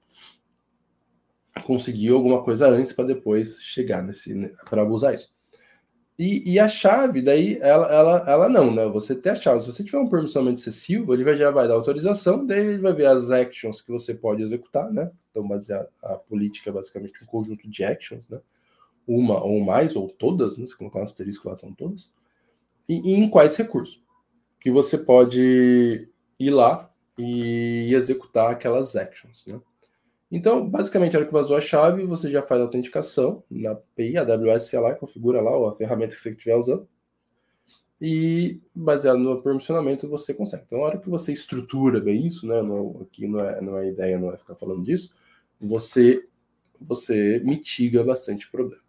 [1.64, 5.32] conseguir alguma coisa antes para depois chegar nesse né, para abusar isso.
[6.18, 8.84] E, e, a chave, daí, ela, ela, ela não, né?
[8.88, 9.60] Você tem a chave.
[9.60, 12.92] Se você tiver um permissionamento excessivo, ele vai, já vai dar autorização, daí ele vai
[12.92, 15.12] ver as actions que você pode executar, né?
[15.30, 18.40] Então, baseado, a política é basicamente um conjunto de actions, né?
[19.06, 20.66] Uma ou mais, ou todas, né?
[20.66, 22.12] Se colocar um asterisco lá, são todas.
[22.88, 24.02] E, e em quais recursos?
[24.60, 29.60] Que você pode ir lá e executar aquelas actions, né?
[30.30, 34.18] Então, basicamente, a hora que vazou a chave, você já faz a autenticação na API,
[34.18, 36.86] AWS, sei lá, configura lá a ferramenta que você estiver usando.
[38.00, 40.64] E baseado no permissionamento, você consegue.
[40.66, 42.62] Então, a hora que você estrutura bem isso, né?
[42.62, 45.12] Não, aqui não é, não é ideia, não é ficar falando disso,
[45.58, 46.24] você,
[46.80, 48.82] você mitiga bastante problema.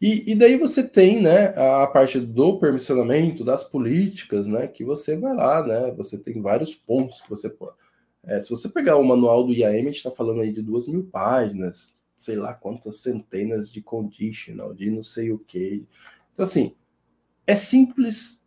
[0.00, 5.16] E, e, daí você tem, né, a parte do permissionamento, das políticas, né, que você
[5.16, 7.85] vai lá, né, você tem vários pontos que você pode
[8.26, 10.88] é, se você pegar o manual do IAM, a gente está falando aí de duas
[10.88, 15.86] mil páginas, sei lá quantas centenas de conditional, de não sei o que.
[16.32, 16.74] Então, assim,
[17.46, 18.42] é simples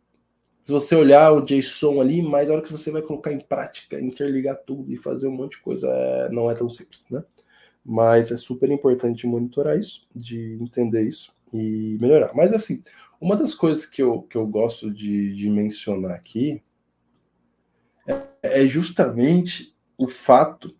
[0.69, 3.99] se você olhar o JSON ali, mas a hora que você vai colocar em prática,
[3.99, 7.23] interligar tudo e fazer um monte de coisa, é, não é tão simples, né?
[7.83, 12.35] Mas é super importante monitorar isso, de entender isso e melhorar.
[12.35, 12.83] Mas, assim,
[13.19, 16.61] uma das coisas que eu, que eu gosto de, de mencionar aqui
[18.41, 20.75] é justamente o fato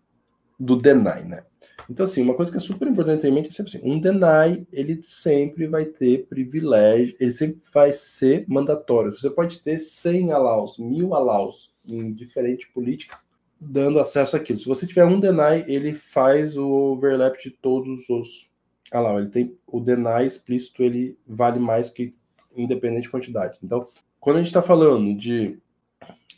[0.58, 1.44] do deny, né?
[1.88, 4.64] Então, assim, uma coisa que é super importante em mente é sempre assim, um deny,
[4.72, 9.12] ele sempre vai ter privilégio, ele sempre vai ser mandatório.
[9.12, 13.24] Você pode ter 100 allows, mil allows, em diferentes políticas,
[13.60, 14.60] dando acesso àquilo.
[14.60, 18.48] Se você tiver um deny, ele faz o overlap de todos os.
[18.92, 22.14] Lá, ele tem o deny explícito, ele vale mais que
[22.56, 23.58] independente de quantidade.
[23.62, 23.88] Então,
[24.20, 25.58] quando a gente está falando de,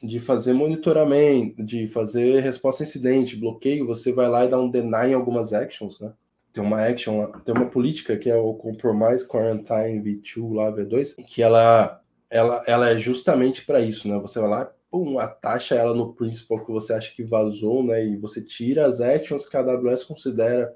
[0.02, 4.68] de fazer monitoramento, de fazer resposta a incidente, bloqueio, você vai lá e dá um
[4.68, 6.12] deny em algumas actions, né?
[6.52, 11.42] Tem uma action, tem uma política que é o Compromise Quarantine V2 lá, V2, que
[11.42, 14.18] ela, ela, ela é justamente para isso, né?
[14.18, 18.04] Você vai lá, pum, atacha ela no principal que você acha que vazou, né?
[18.04, 20.74] E você tira as actions que a AWS considera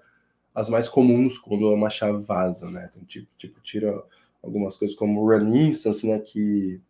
[0.55, 2.89] as mais comuns quando uma chave vaza, né?
[2.89, 4.03] Então, tipo, tipo tira
[4.43, 6.21] algumas coisas como Run Instance, né?
[6.21, 6.81] Que,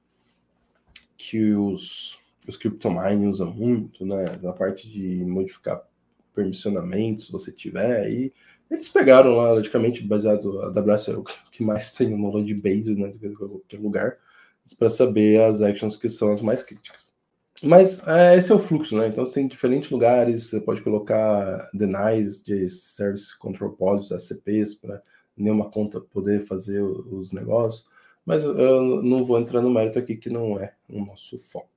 [1.16, 4.38] que os, os CryptoMine usam muito, né?
[4.42, 5.82] Na parte de modificar
[6.35, 8.32] permissionamentos, se você tiver aí.
[8.70, 12.94] Eles pegaram lá, logicamente, baseado a AWS é o que mais tem no de base,
[12.94, 13.12] né?
[13.12, 14.18] De qualquer lugar,
[14.78, 17.14] para saber as actions que são as mais críticas.
[17.62, 19.06] Mas é, esse é o fluxo, né?
[19.06, 25.02] Então você tem diferentes lugares, você pode colocar denies de Service Control Policies, SCPs, para
[25.37, 27.88] nenhuma conta poder fazer os negócios.
[28.26, 31.76] Mas eu não vou entrar no mérito aqui, que não é o nosso foco.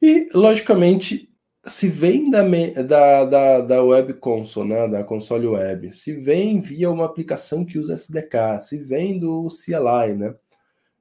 [0.00, 1.30] E, logicamente,
[1.64, 2.42] se vem da,
[2.82, 7.78] da, da, da Web Console, né, da console web, se vem via uma aplicação que
[7.78, 10.34] usa SDK, se vem do CLI, né?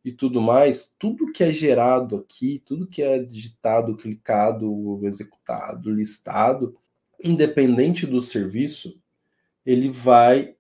[0.03, 6.75] e tudo mais, tudo que é gerado aqui, tudo que é digitado, clicado, executado, listado,
[7.23, 8.99] independente do serviço,
[9.65, 10.55] ele vai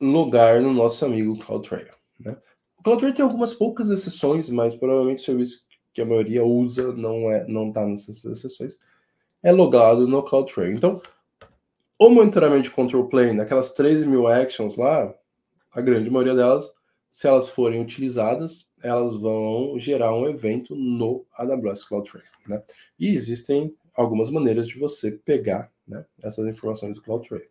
[0.00, 1.94] logar no nosso amigo CloudTrail.
[2.18, 2.36] Né?
[2.78, 7.30] O CloudTrail tem algumas poucas exceções, mas provavelmente o serviço que a maioria usa não
[7.30, 8.76] é não está nessas exceções,
[9.42, 10.74] é logado no CloudTrail.
[10.74, 11.02] Então,
[11.98, 15.12] o monitoramento de control plane, aquelas 13 mil actions lá,
[15.72, 16.72] a grande maioria delas
[17.12, 22.62] se elas forem utilizadas, elas vão gerar um evento no AWS CloudTrail, né?
[22.98, 27.46] E existem algumas maneiras de você pegar né, essas informações do CloudTrail.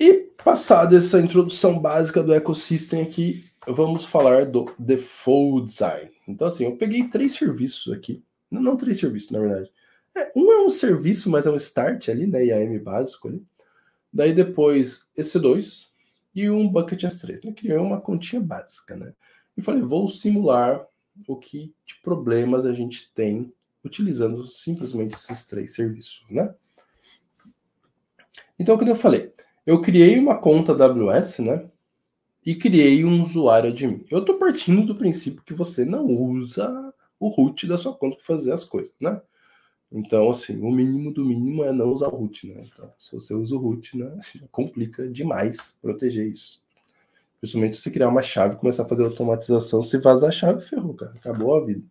[0.00, 6.10] E passada essa introdução básica do ecossistema aqui, vamos falar do default design.
[6.28, 9.70] Então assim, eu peguei três serviços aqui, não, não três serviços na verdade.
[10.14, 13.42] É, um é um serviço, mas é um start ali, né, IAM básico ali.
[14.12, 15.92] Daí depois esse dois
[16.34, 17.44] e um bucket S3.
[17.44, 17.52] Né?
[17.52, 19.14] Criei uma continha básica, né?
[19.56, 20.86] E falei, vou simular
[21.26, 23.50] o que de problemas a gente tem
[23.82, 26.54] utilizando simplesmente esses três serviços, né?
[28.58, 29.32] Então, como eu falei,
[29.66, 31.70] eu criei uma conta AWS, né?
[32.46, 34.04] E criei um usuário admin.
[34.08, 38.24] Eu estou partindo do princípio que você não usa o root da sua conta para
[38.24, 39.20] fazer as coisas, né?
[39.90, 42.62] Então, assim, o mínimo do mínimo é não usar o root, né?
[42.64, 44.16] Então, se você usa o root, né,
[44.52, 46.64] complica demais proteger isso.
[47.40, 51.14] Principalmente se criar uma chave começar a fazer automatização, se vazar a chave, ferrou, cara,
[51.16, 51.82] acabou a vida.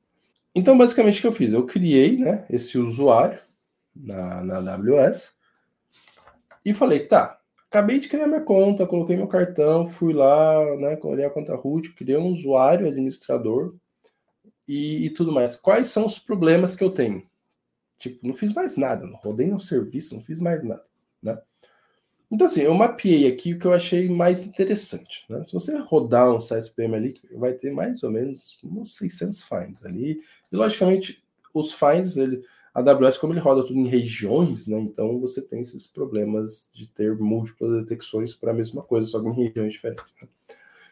[0.53, 1.51] Então, basicamente, o que eu fiz?
[1.51, 3.39] Eu criei, né, esse usuário
[3.93, 5.33] na, na AWS
[6.63, 7.41] e falei, tá,
[7.75, 11.93] acabei de criar minha conta, coloquei meu cartão, fui lá, né, colhei a conta root,
[11.93, 13.75] criei um usuário administrador
[14.65, 15.57] e, e tudo mais.
[15.57, 17.27] Quais são os problemas que eu tenho?
[17.97, 20.85] Tipo, não fiz mais nada, não rodei no serviço, não fiz mais nada,
[21.21, 21.37] né?
[22.31, 25.25] Então, assim, eu mapeei aqui o que eu achei mais interessante.
[25.29, 25.43] Né?
[25.45, 30.19] Se você rodar um CSPM ali, vai ter mais ou menos uns 600 finds ali.
[30.51, 32.41] E, logicamente, os finds, ele,
[32.75, 34.77] a AWS, como ele roda tudo em regiões, né?
[34.77, 39.29] então você tem esses problemas de ter múltiplas detecções para a mesma coisa, só que
[39.29, 40.05] em regiões diferentes.
[40.21, 40.27] Né?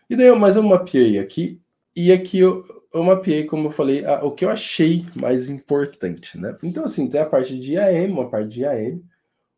[0.09, 1.59] E daí, mas eu mapeei aqui
[1.93, 6.39] e aqui eu, eu mapeei, como eu falei, a, o que eu achei mais importante,
[6.39, 6.57] né?
[6.63, 9.03] Então, assim, tem a parte de IAM, uma parte de IAM,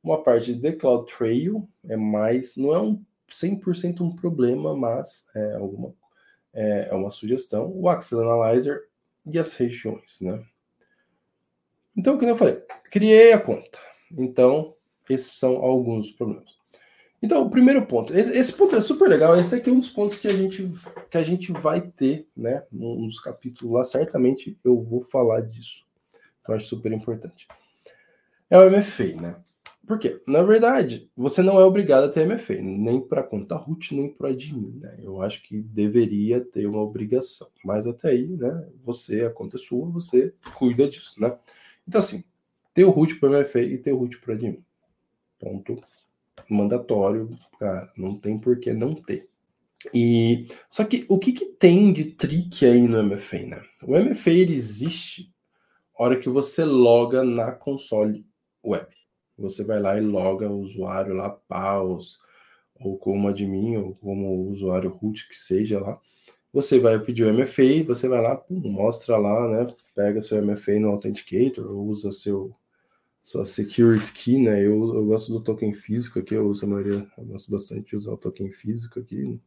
[0.04, 5.56] uma parte de Cloud Trail, é mais, não é um 100% um problema, mas é,
[5.56, 5.94] alguma,
[6.54, 7.72] é, é uma sugestão.
[7.74, 8.84] O Access Analyzer
[9.26, 10.44] e as regiões, né?
[11.96, 13.80] Então, como eu falei, criei a conta.
[14.12, 14.74] Então,
[15.10, 16.56] esses são alguns problemas.
[17.22, 19.36] Então, o primeiro ponto, esse, esse, ponto é super legal.
[19.36, 20.70] Esse aqui é um dos pontos que a gente,
[21.10, 22.64] que a gente vai ter, né?
[22.72, 25.86] Nos capítulos lá, certamente eu vou falar disso.
[26.48, 27.48] Eu acho super importante.
[28.50, 29.36] É o MFA, né?
[29.88, 30.20] Por quê?
[30.28, 34.30] Na verdade, você não é obrigado a ter MFA, nem para conta root, nem para
[34.30, 35.00] admin, né?
[35.02, 37.48] Eu acho que deveria ter uma obrigação.
[37.64, 38.68] Mas até aí, né?
[38.84, 41.36] Você, a conta é sua, você cuida disso, né?
[41.88, 42.24] Então, assim,
[42.74, 44.63] ter o root para MFA e ter o root para admin.
[45.39, 45.82] Ponto
[46.50, 49.30] mandatório, cara, não tem por que não ter.
[49.93, 53.63] E só que o que, que tem de trick aí no MFA, né?
[53.84, 55.32] O MFA ele existe
[55.98, 58.26] a hora que você loga na console
[58.63, 58.88] web.
[59.38, 62.17] Você vai lá e loga o usuário lá, paus,
[62.76, 66.00] ou como admin, ou como usuário root que seja lá.
[66.56, 69.68] Você vai pedir o MFA, você vai lá, mostra lá, né?
[69.94, 72.56] Pega seu MFA no Authenticator, usa seu
[73.22, 74.65] sua security key, né?
[74.65, 77.98] Eu, eu gosto do token físico aqui, eu uso a maioria, eu gosto bastante de
[77.98, 79.38] usar o token físico aqui.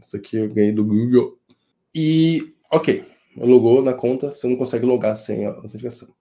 [0.00, 1.36] Isso aqui eu ganhei do Google.
[1.92, 3.04] E, ok,
[3.36, 6.14] logou na conta, você não consegue logar sem a autenticação.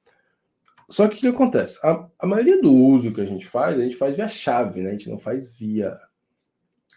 [0.90, 1.78] Só que o que acontece?
[1.84, 4.90] A, a maioria do uso que a gente faz, a gente faz via chave, né?
[4.90, 5.96] A gente não faz via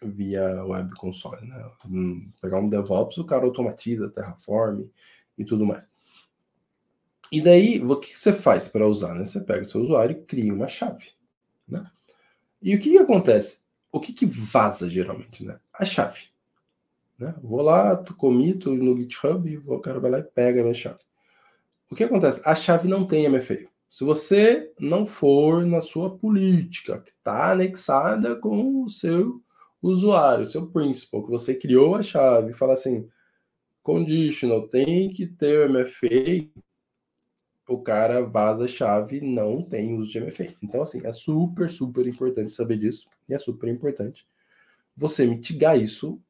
[0.03, 1.71] via web console, né?
[1.87, 4.85] Hum, pegar um DevOps, o cara automatiza, Terraform
[5.39, 5.91] e tudo mais.
[7.31, 9.15] E daí, o que você faz para usar?
[9.15, 9.27] Né?
[9.27, 11.11] Você pega o seu usuário e cria uma chave.
[11.69, 11.85] Né?
[12.63, 13.61] E o que, que acontece?
[13.91, 15.45] O que, que vaza geralmente?
[15.45, 15.59] Né?
[15.75, 16.29] A chave.
[17.19, 17.35] Né?
[17.43, 21.01] Vou lá, comito no GitHub e o cara vai lá e pega a minha chave.
[21.91, 22.41] O que acontece?
[22.45, 23.67] A chave não tem MFA.
[23.91, 29.41] Se você não for na sua política, que está anexada com o seu
[29.83, 33.09] usuário, seu principal, que você criou a chave, fala assim,
[33.83, 36.49] conditional, tem que ter MFA,
[37.69, 40.55] o cara vaza a chave não tem uso de MFA.
[40.63, 43.09] Então, assim, é super, super importante saber disso.
[43.29, 44.27] E é super importante
[44.97, 46.21] você mitigar isso,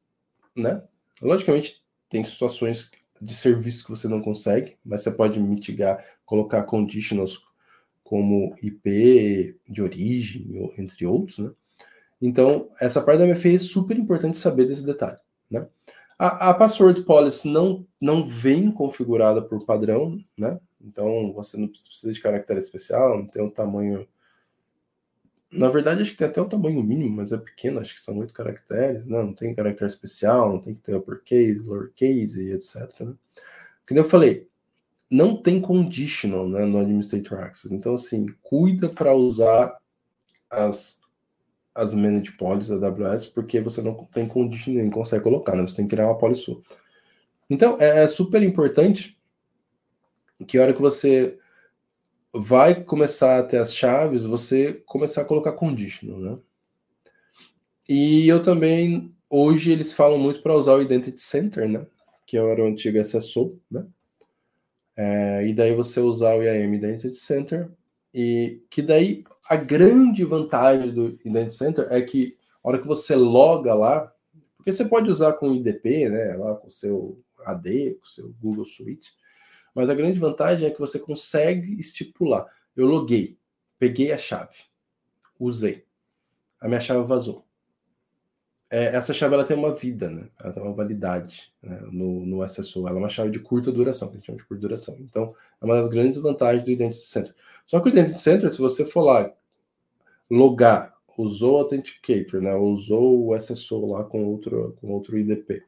[0.54, 0.82] né?
[1.22, 7.46] Logicamente, tem situações de serviço que você não consegue, mas você pode mitigar, colocar conditionals
[8.02, 10.46] como IP de origem,
[10.78, 11.50] entre outros, né?
[12.20, 15.18] Então, essa parte da MFA é super importante saber desse detalhe,
[15.50, 15.66] né?
[16.18, 20.58] A, a password policy não, não vem configurada por padrão, né?
[20.80, 24.08] Então você não precisa de caractere especial, não tem um tamanho.
[25.52, 28.18] Na verdade, acho que tem até um tamanho mínimo, mas é pequeno, acho que são
[28.18, 29.22] oito caracteres, né?
[29.22, 33.00] não tem caractere especial, não tem que ter uppercase, lowercase e etc.
[33.00, 33.14] Né?
[33.86, 34.48] Como eu falei,
[35.10, 37.72] não tem conditional né, no Administrator Access.
[37.72, 39.78] Então, assim, cuida para usar
[40.50, 41.00] as,
[41.76, 45.62] as managed policies da AWS, porque você não tem conditional, nem consegue colocar, né?
[45.62, 46.62] Você tem que criar uma policy sua.
[47.48, 49.16] Então, é, é super importante
[50.48, 51.38] que a hora que você
[52.32, 56.38] vai começar a ter as chaves, você começar a colocar conditional, né?
[57.88, 61.86] E eu também, hoje eles falam muito para usar o Identity Center, né?
[62.26, 63.86] Que era o antigo SSO, né?
[64.96, 67.70] É, e daí você usar o IAM Identity Center,
[68.12, 73.14] e que daí a grande vantagem do Identity Center é que a hora que você
[73.14, 74.12] loga lá,
[74.56, 76.36] porque você pode usar com IDP, né?
[76.36, 79.14] Lá com o seu AD, com o seu Google Suite,
[79.74, 82.46] mas a grande vantagem é que você consegue estipular.
[82.76, 83.38] Eu loguei,
[83.78, 84.56] peguei a chave,
[85.38, 85.84] usei.
[86.60, 87.46] A minha chave vazou.
[88.68, 90.28] É, essa chave ela tem uma vida, né?
[90.40, 91.78] Ela tem uma validade né?
[91.92, 92.88] no, no SSO.
[92.88, 94.96] Ela é uma chave de curta duração, que a gente chama de curta duração.
[95.00, 97.34] Então, é uma das grandes vantagens do Identity Center.
[97.66, 99.32] Só que o Identity Center, se você for lá
[100.30, 102.54] logar, usou o Authenticator, né?
[102.54, 105.62] Usou o SSO lá com outro, com outro IDP.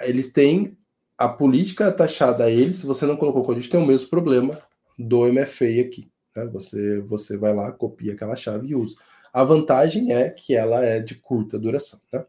[0.00, 0.76] Eles têm
[1.16, 4.60] a política taxada a ele, se você não colocou código, tem o mesmo problema
[4.98, 6.10] do MFA aqui.
[6.36, 6.44] Né?
[6.46, 8.96] Você, você vai lá, copia aquela chave e usa.
[9.32, 12.00] A vantagem é que ela é de curta duração.
[12.12, 12.24] Né?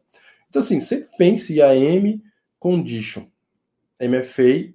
[0.50, 2.24] Então, assim, sempre pense em AM
[2.60, 3.28] condition,
[4.02, 4.74] MFA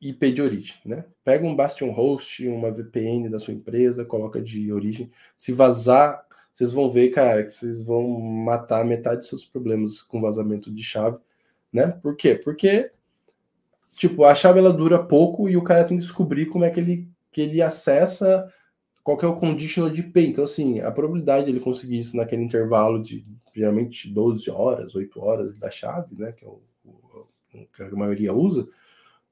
[0.00, 0.76] IP de origem.
[0.84, 1.04] Né?
[1.24, 5.10] Pega um Bastion Host, uma VPN da sua empresa, coloca de origem.
[5.36, 10.20] Se vazar, vocês vão ver, cara, que vocês vão matar metade dos seus problemas com
[10.20, 11.18] vazamento de chave.
[11.72, 11.88] Né?
[11.88, 12.34] Por quê?
[12.34, 12.90] Porque
[13.94, 16.80] tipo, a chave ela dura pouco e o cara tem que descobrir como é que
[16.80, 18.50] ele, que ele acessa
[19.02, 20.20] qual que é o conditional de IP.
[20.20, 25.20] Então, assim, a probabilidade de ele conseguir isso naquele intervalo de geralmente 12 horas, 8
[25.20, 27.26] horas da chave, né, que é o, o
[27.74, 28.66] que a maioria usa,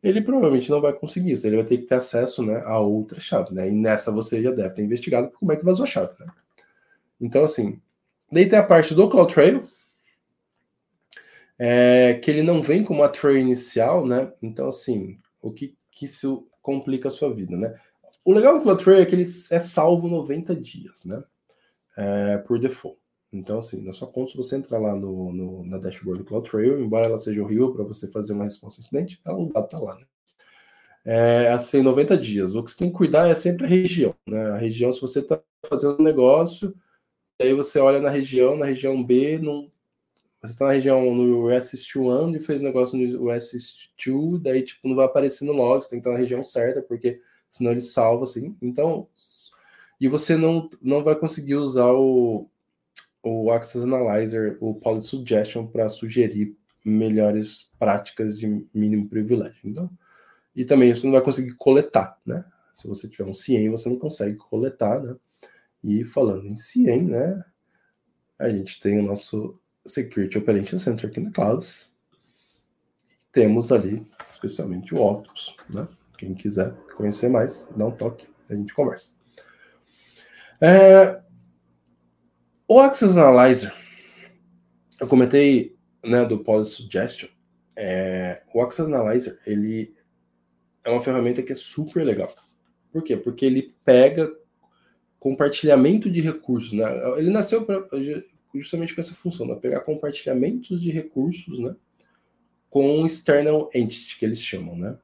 [0.03, 1.47] ele provavelmente não vai conseguir isso.
[1.47, 3.69] Ele vai ter que ter acesso né, a outra chave, né?
[3.69, 6.27] E nessa você já deve ter investigado como é que vazou a chave, né?
[7.21, 7.81] Então, assim,
[8.31, 9.69] daí tem a parte do CloudTrail,
[11.59, 14.33] é que ele não vem com uma tray inicial, né?
[14.41, 17.75] Então, assim, o que, que isso complica a sua vida, né?
[18.25, 21.23] O legal do CloudTrail é que ele é salvo 90 dias, né?
[21.97, 22.99] É, por default.
[23.33, 26.81] Então, assim, na sua conta, se você entrar lá no, no na dashboard do CloudTrail,
[26.81, 30.07] embora ela seja horrível para você fazer uma resposta incidente, ela não tá lá, né?
[31.05, 32.55] É, assim, 90 dias.
[32.55, 34.51] O que você tem que cuidar é sempre a região, né?
[34.51, 36.75] A região, se você está fazendo um negócio,
[37.41, 39.71] aí você olha na região, na região B, não
[40.41, 45.07] você tá na região no USS1 e fez negócio no USS2, daí tipo não vai
[45.07, 47.21] aparecer no log, você tem que estar na região certa, porque
[47.51, 48.57] senão ele salva assim.
[48.63, 49.09] Então,
[50.01, 52.49] e você não, não vai conseguir usar o,
[53.29, 59.61] o Access Analyzer, o Policy Suggestion para sugerir melhores práticas de mínimo privilégio.
[59.65, 59.91] Então,
[60.55, 62.45] e também você não vai conseguir coletar, né?
[62.75, 65.17] Se você tiver um CIEM, você não consegue coletar, né?
[65.83, 67.45] E falando em CIEM, né?
[68.39, 71.93] A gente tem o nosso Security Operation Center aqui na Clouds.
[73.33, 75.87] temos ali, especialmente o Octopus, né?
[76.17, 79.11] Quem quiser conhecer mais, dá um toque, a gente conversa.
[80.61, 81.28] É...
[82.71, 83.75] O Access Analyzer,
[85.01, 87.31] eu comentei né, do Policy Suggestion.
[87.75, 88.43] É...
[88.55, 89.95] O Access Analyzer, ele
[90.85, 92.31] é uma ferramenta que é super legal.
[92.93, 93.17] Por quê?
[93.17, 94.31] Porque ele pega
[95.19, 96.85] compartilhamento de recursos, né?
[97.17, 97.83] Ele nasceu pra,
[98.55, 99.55] justamente com essa função, né?
[99.55, 101.75] pegar compartilhamentos de recursos, né?
[102.69, 104.99] Com external entity que eles chamam, né?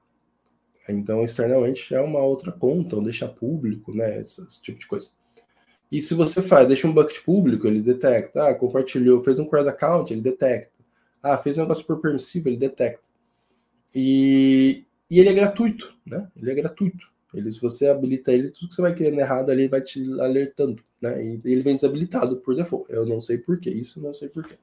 [0.87, 4.21] Então, external entity é uma outra conta, ou deixa público, né?
[4.21, 5.11] Esse, esse, tipo de coisa.
[5.95, 8.49] E se você faz, deixa um bucket público, ele detecta.
[8.49, 10.73] Ah, compartilhou, fez um cross account, ele detecta.
[11.23, 13.09] Ah, fez um negócio por permissivo, ele detecta.
[13.95, 16.29] E, e ele é gratuito, né?
[16.37, 17.07] Ele é gratuito.
[17.33, 20.83] Ele, se você habilita ele, tudo que você vai querendo errado ali vai te alertando,
[21.01, 21.25] né?
[21.25, 22.93] E ele vem desabilitado por default.
[22.93, 24.57] Eu não sei porquê, isso não sei porquê.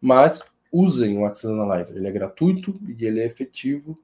[0.00, 1.94] Mas usem o Access Analyzer.
[1.94, 3.98] Ele é gratuito e ele é efetivo.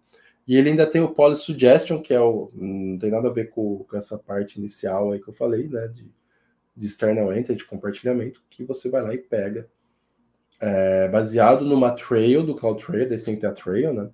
[0.46, 2.50] E ele ainda tem o Policy Suggestion, que é o.
[2.52, 5.88] Não tem nada a ver com, com essa parte inicial aí que eu falei, né?
[5.88, 6.04] De,
[6.76, 9.68] de external entity, de compartilhamento, que você vai lá e pega.
[10.60, 14.10] É, baseado numa trail do CloudTrail, daí tem que ter a trail, né?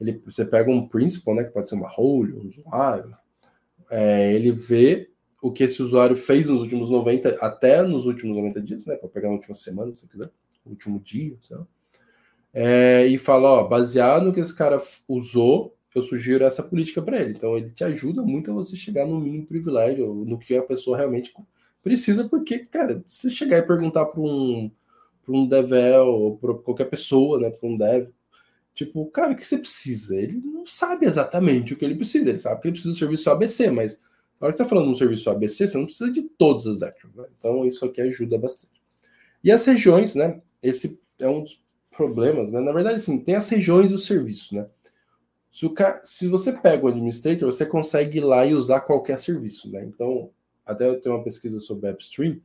[0.00, 1.44] Ele, você pega um principal, né?
[1.44, 3.16] Que pode ser uma role, um usuário,
[3.90, 8.60] é, ele vê o que esse usuário fez nos últimos 90, até nos últimos 90
[8.62, 8.96] dias, né?
[8.96, 10.30] Para pegar na última semana, se quiser,
[10.64, 11.36] último dia,
[12.52, 17.20] é, e fala, ó, baseado no que esse cara usou, eu sugiro essa política para
[17.20, 17.32] ele.
[17.32, 20.96] Então ele te ajuda muito a você chegar no mínimo privilégio, no que a pessoa
[20.96, 21.32] realmente
[21.86, 24.70] precisa, porque, cara, se chegar e perguntar para um,
[25.28, 28.08] um devel ou para qualquer pessoa, né, para um dev,
[28.76, 30.14] Tipo, cara, o que você precisa?
[30.14, 32.28] Ele não sabe exatamente o que ele precisa.
[32.28, 34.02] Ele sabe que ele precisa do serviço ABC, mas
[34.38, 36.82] na hora que tá falando de um serviço ABC, você não precisa de todas as
[36.82, 37.14] actions.
[37.14, 37.24] Né?
[37.38, 38.82] Então, isso aqui ajuda bastante.
[39.42, 40.42] E as regiões, né?
[40.62, 41.58] Esse é um dos
[41.90, 42.60] problemas, né?
[42.60, 44.66] Na verdade, sim, tem as regiões do serviço, né?
[45.50, 46.02] Se, o ca...
[46.04, 49.86] Se você pega o administrator, você consegue ir lá e usar qualquer serviço, né?
[49.86, 50.30] Então,
[50.66, 52.40] até eu tenho uma pesquisa sobre upstream,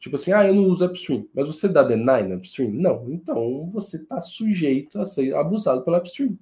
[0.00, 2.70] Tipo assim, ah, eu não uso upstream, mas você dá deny upstream?
[2.70, 6.38] Não, então você está sujeito a ser abusado pelo upstream,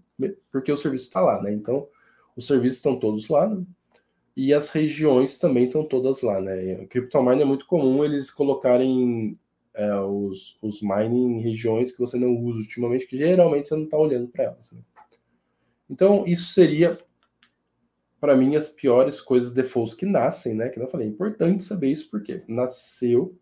[0.52, 1.52] porque o serviço está lá, né?
[1.52, 1.88] Então,
[2.36, 3.64] os serviços estão todos lá, né?
[4.36, 6.82] E as regiões também estão todas lá, né?
[6.82, 9.38] O CryptoMine é muito comum eles colocarem
[9.72, 13.84] é, os, os mining em regiões que você não usa ultimamente, que geralmente você não
[13.84, 14.70] está olhando para elas.
[14.72, 14.80] Né?
[15.88, 16.98] Então, isso seria,
[18.26, 20.68] para mim, as piores coisas defaults que nascem, né?
[20.68, 23.38] Que eu falei, é importante saber isso, porque nasceu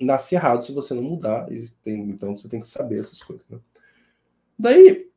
[0.00, 1.46] nasce errado se você não mudar.
[1.84, 3.46] então você tem que saber essas coisas.
[3.48, 3.58] Né?
[4.58, 5.10] Daí,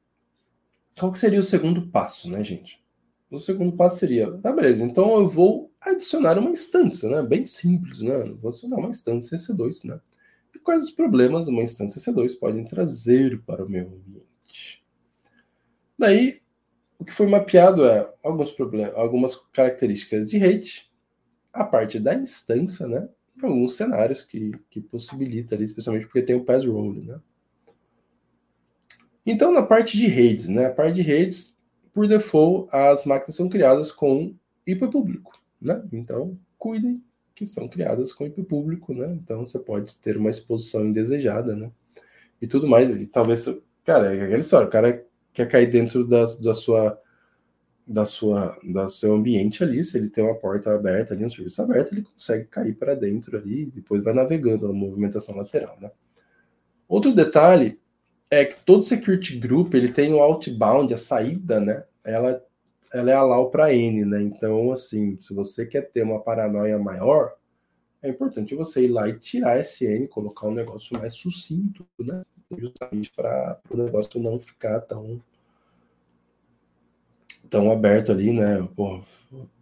[0.99, 2.83] qual que seria o segundo passo, né, gente?
[3.31, 7.21] O segundo passo seria, tá beleza, então eu vou adicionar uma instância, né?
[7.21, 8.23] Bem simples, né?
[8.41, 9.99] Vou adicionar uma instância EC2, né?
[10.53, 14.83] E quais os problemas uma instância EC2 podem trazer para o meu ambiente?
[15.97, 16.41] Daí,
[16.99, 20.89] o que foi mapeado é alguns problemas, algumas características de rede,
[21.53, 23.07] a parte da instância, né?
[23.43, 27.19] alguns cenários que, que possibilita ali, especialmente porque tem o pass role, né?
[29.25, 30.65] Então, na parte de redes, né?
[30.65, 31.57] A parte de redes,
[31.93, 34.33] por default, as máquinas são criadas com
[34.65, 35.83] IP público, né?
[35.91, 37.03] Então, cuidem
[37.35, 39.13] que são criadas com IP público, né?
[39.21, 41.71] Então, você pode ter uma exposição indesejada, né?
[42.41, 42.95] E tudo mais.
[42.95, 43.45] E talvez,
[43.83, 45.05] cara, é aquela história, o cara
[45.37, 46.99] quer cair dentro da, da sua
[47.85, 51.61] da sua do seu ambiente ali, se ele tem uma porta aberta ali, um serviço
[51.61, 55.89] aberto, ele consegue cair para dentro ali e depois vai navegando a movimentação lateral, né?
[56.87, 57.79] Outro detalhe
[58.29, 61.85] é que todo security group ele tem o outbound, a saída, né?
[62.03, 62.43] Ela
[62.91, 64.21] ela é allow para N, né?
[64.21, 67.35] Então, assim, se você quer ter uma paranoia maior,
[68.01, 72.23] é importante você ir lá e tirar esse N, colocar um negócio mais sucinto, né?
[72.55, 75.21] Justamente para o negócio não ficar tão
[77.49, 78.67] tão aberto ali, né?
[78.75, 79.01] Pô,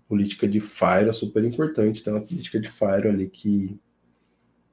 [0.08, 3.80] política de fire é super importante, tem uma política de fire ali que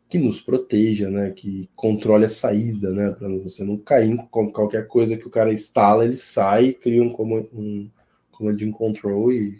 [0.08, 1.30] que nos proteja, né?
[1.30, 3.12] Que controle a saída, né?
[3.12, 7.08] Para você não cair em qualquer coisa que o cara instala, ele sai, cria um,
[7.08, 7.88] command, um
[8.30, 9.58] command control e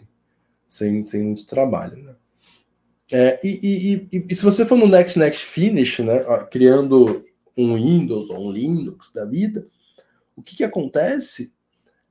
[0.67, 2.15] sem, sem muito trabalho, né?
[3.11, 6.23] É, e, e, e, e, se você for no Next Next Finish, né?
[6.51, 7.25] Criando
[7.57, 9.67] um Windows ou um Linux da vida,
[10.35, 11.53] o que, que acontece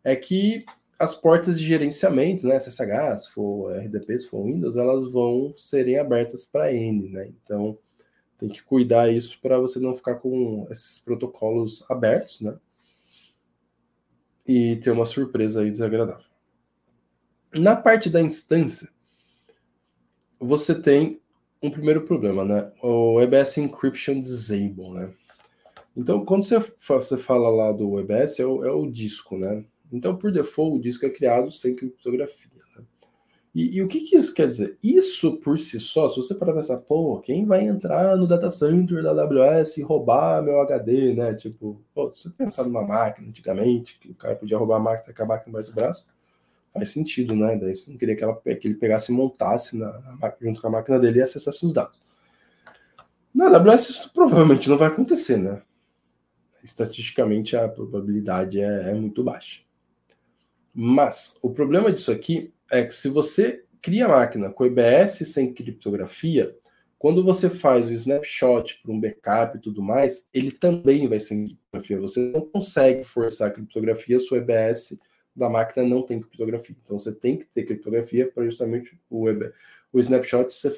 [0.04, 0.64] é que
[0.98, 5.98] as portas de gerenciamento, né, SSH, se for RDP, se for Windows, elas vão serem
[5.98, 7.32] abertas para N, né?
[7.42, 7.76] Então,
[8.38, 12.56] tem que cuidar isso para você não ficar com esses protocolos abertos, né?
[14.46, 16.24] E ter uma surpresa aí desagradável.
[17.52, 18.88] Na parte da instância,
[20.38, 21.20] você tem
[21.62, 22.72] um primeiro problema, né?
[22.82, 25.14] O EBS Encryption Disable, né?
[25.96, 29.64] Então, quando você, você fala lá do WebS, é o, é o disco, né?
[29.92, 32.50] Então, por default, o disco é criado sem criptografia.
[32.76, 32.84] Né?
[33.54, 34.78] E, e, o que, que, isso quer dizer?
[34.82, 39.02] Isso por si só, se você parar pensar, pô, quem vai entrar no data center
[39.02, 41.34] da AWS e roubar meu HD, né?
[41.34, 45.08] Tipo, pô, se você pensar numa máquina antigamente, que o cara podia roubar a máquina
[45.08, 46.06] e acabar com embaixo do braço,
[46.72, 47.58] faz sentido, né?
[47.58, 50.68] Daí você não queria que, ela, que ele pegasse e montasse na, na, junto com
[50.68, 52.00] a máquina dele e acessasse os dados.
[53.34, 55.60] Na AWS isso provavelmente não vai acontecer, né?
[56.62, 59.62] Estatisticamente a probabilidade é, é muito baixa.
[60.74, 65.52] Mas o problema disso aqui é que se você cria a máquina com EBS sem
[65.52, 66.56] criptografia,
[66.98, 71.46] quando você faz o snapshot para um backup e tudo mais, ele também vai sem
[71.46, 72.00] criptografia.
[72.00, 74.96] Você não consegue forçar a criptografia, sua EBS
[75.34, 76.76] da máquina não tem criptografia.
[76.84, 79.52] Então você tem que ter criptografia para justamente o, EB,
[79.92, 80.72] o snapshot ser,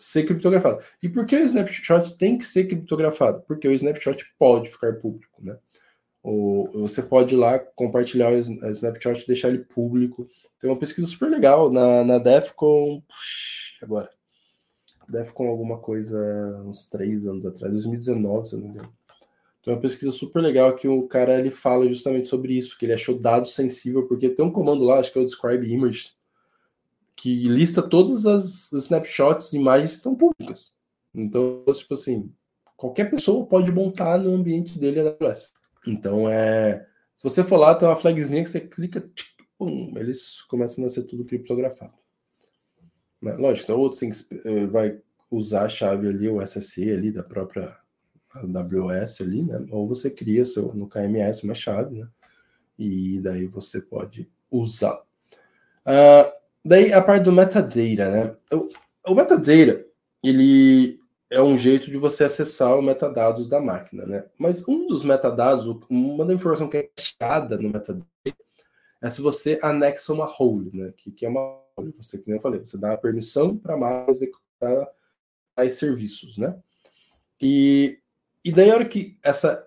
[0.00, 0.82] ser criptografado.
[1.02, 3.42] E por que o snapshot tem que ser criptografado?
[3.46, 5.56] Porque o snapshot pode ficar público, né?
[6.22, 10.28] Ou você pode ir lá compartilhar o snapshot e deixar ele público.
[10.60, 13.02] Tem uma pesquisa super legal na, na DEFCON.
[13.82, 14.10] Agora.
[15.08, 16.18] DEFCON alguma coisa
[16.64, 18.92] uns três anos atrás, 2019, se eu não me engano.
[19.62, 22.94] Tem uma pesquisa super legal que o cara ele fala justamente sobre isso, que ele
[22.94, 26.14] achou dado sensível, porque tem um comando lá, acho que é o Describe Image,
[27.20, 30.72] que lista todas as snapshots, imagens que estão públicas.
[31.14, 32.32] Então, tipo assim,
[32.78, 35.52] qualquer pessoa pode montar no ambiente dele a AWS.
[35.86, 36.86] Então é.
[37.18, 40.88] Se você for lá, tem uma flagzinha que você clica, tchic, pum, eles começam a
[40.88, 41.92] ser tudo criptografado.
[43.20, 44.98] Mas, lógico, outros tem que, eh, vai
[45.30, 47.76] usar a chave ali, o SSE ali da própria
[48.32, 49.62] AWS ali, né?
[49.70, 52.08] Ou você cria seu, no KMS uma chave, né?
[52.78, 55.02] E daí você pode usar.
[55.84, 58.36] Uh, daí a parte do metadata, né?
[58.52, 58.68] O,
[59.12, 59.86] o metadata,
[60.22, 61.00] ele
[61.30, 64.28] é um jeito de você acessar o metadados da máquina, né?
[64.38, 68.06] Mas um dos metadados, uma da informação que é cacheada no metadata
[69.02, 70.92] é se você anexa uma role, né?
[70.96, 73.74] Que, que é uma role, você que nem eu falei, você dá a permissão para
[73.74, 74.88] a máquina executar
[75.56, 76.58] as serviços, né?
[77.40, 77.98] E,
[78.44, 79.66] e daí a hora que essa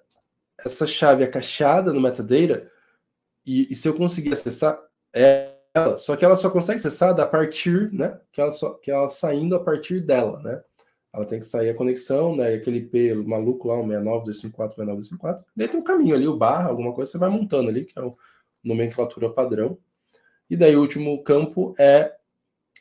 [0.64, 2.70] essa chave é cacheada no metadata
[3.46, 4.80] e, e se eu conseguir acessar
[5.74, 8.20] ela, só que ela só consegue acessar a partir, né?
[8.32, 10.64] Que ela só que ela saindo a partir dela, né?
[11.14, 12.56] ela tem que sair a conexão, né?
[12.56, 15.46] Aquele P maluco lá, um 69254, 69254.
[15.56, 18.02] Daí tem um caminho ali, o barra, alguma coisa, você vai montando ali, que é
[18.02, 18.18] o
[18.64, 19.78] nomenclatura padrão.
[20.50, 22.16] E daí o último campo é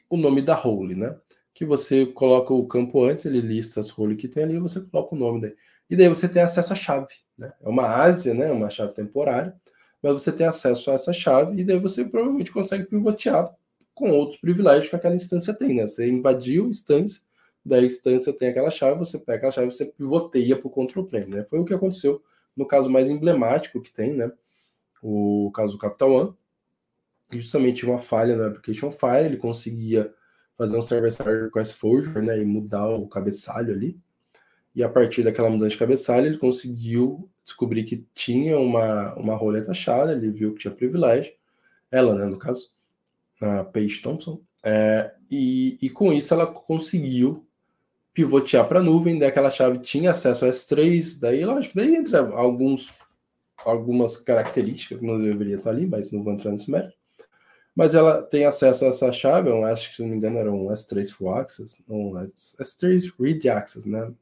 [0.08, 1.14] o nome da role, né?
[1.52, 5.14] Que você coloca o campo antes, ele lista as roles que tem ali, você coloca
[5.14, 5.54] o nome daí.
[5.90, 7.52] E daí você tem acesso à chave, né?
[7.60, 8.50] É uma ASIA, né?
[8.50, 9.54] Uma chave temporária,
[10.02, 13.54] mas você tem acesso a essa chave e daí você provavelmente consegue pivotear
[13.94, 15.86] com outros privilégios que aquela instância tem, né?
[15.86, 17.22] Você invadiu a instância
[17.64, 21.26] da instância tem aquela chave, você pega aquela chave você pivoteia para o control plane,
[21.26, 21.44] né?
[21.44, 22.22] Foi o que aconteceu
[22.56, 24.30] no caso mais emblemático que tem, né?
[25.00, 26.34] O caso do Capital One,
[27.30, 30.12] justamente uma falha no application file, ele conseguia
[30.56, 33.98] fazer um server-side request forger, né, e mudar o cabeçalho ali.
[34.74, 39.72] E a partir daquela mudança de cabeçalho, ele conseguiu descobrir que tinha uma, uma roleta
[39.72, 41.32] achada, ele viu que tinha privilégio,
[41.90, 42.70] ela, né, no caso,
[43.40, 47.46] a Paige Thompson, é, e, e com isso ela conseguiu
[48.14, 52.20] pivotear para a nuvem, daí aquela chave tinha acesso a S3, daí lógico, daí entra
[52.30, 52.92] alguns
[53.64, 56.96] algumas características que não deveria estar ali, mas não vou entrar nesse mérito.
[57.74, 60.52] Mas ela tem acesso a essa chave, eu acho que se não me engano era
[60.52, 64.12] um S3 Full Access, um S3 Read Access, né?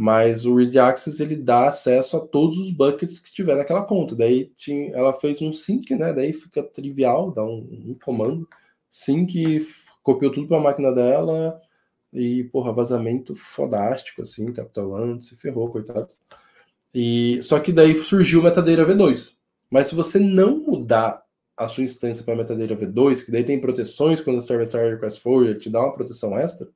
[0.00, 4.14] Mas o Read Access ele dá acesso a todos os buckets que tiver naquela conta.
[4.14, 6.12] Daí tinha, ela fez um sync, né?
[6.12, 8.48] Daí fica trivial, dá um, um comando
[8.88, 9.58] sync,
[10.00, 11.60] copiou tudo para a máquina dela,
[12.12, 16.14] e, porra, vazamento fodástico, assim, Capital One se ferrou, coitado.
[16.94, 19.32] E, só que daí surgiu o Metadata V2.
[19.68, 21.24] Mas se você não mudar
[21.56, 25.58] a sua instância para Metadata V2, que daí tem proteções quando a Server-Side Request Forward
[25.58, 26.68] te dá uma proteção extra,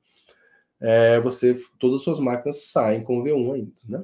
[0.83, 4.03] é, você, todas as suas máquinas saem com V1 ainda, né?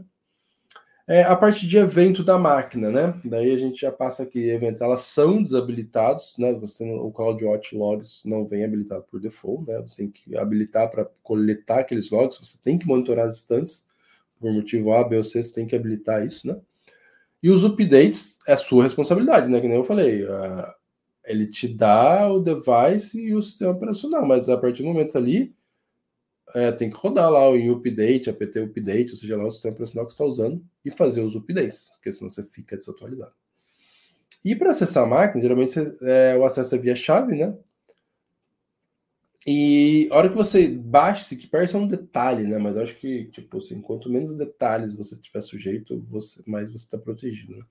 [1.06, 3.20] É, a parte de evento da máquina, né?
[3.26, 6.54] Daí a gente já passa aqui, eventos, elas são desabilitados, né?
[6.54, 9.82] Você, o CloudWatch Logs não vem habilitado por default, né?
[9.82, 13.86] Você tem que habilitar para coletar aqueles logs, você tem que monitorar as instâncias,
[14.40, 16.56] por motivo A, B ou C, você tem que habilitar isso, né?
[17.44, 19.60] E os updates é sua responsabilidade, né?
[19.60, 20.26] Que nem eu falei,
[21.26, 25.54] ele te dá o device e o sistema operacional, mas a partir do momento ali,
[26.54, 30.06] é, tem que rodar lá o update, apt update, ou seja lá o sistema operacional
[30.06, 33.34] que você está usando, e fazer os updates, porque senão você fica desatualizado.
[34.44, 37.56] E para acessar a máquina, geralmente você, é, o acesso é via chave, né?
[39.46, 42.58] E a hora que você baixa, que parece um detalhe, né?
[42.58, 46.86] Mas eu acho que, tipo assim, quanto menos detalhes você tiver sujeito, você, mais você
[46.86, 47.56] está protegido.
[47.58, 47.64] Né?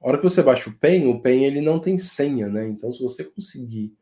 [0.00, 2.66] A hora que você baixa o PEN, o PEN ele não tem senha, né?
[2.68, 3.92] Então, se você conseguir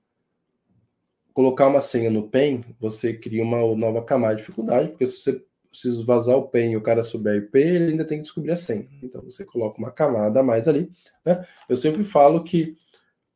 [1.37, 5.45] colocar uma senha no PEN, você cria uma nova camada de dificuldade, porque se você
[5.69, 8.53] precisa vazar o PEN e o cara souber a IP, ele ainda tem que descobrir
[8.53, 8.89] a senha.
[9.03, 10.91] Então, você coloca uma camada a mais ali.
[11.23, 11.47] Né?
[11.69, 12.75] Eu sempre falo que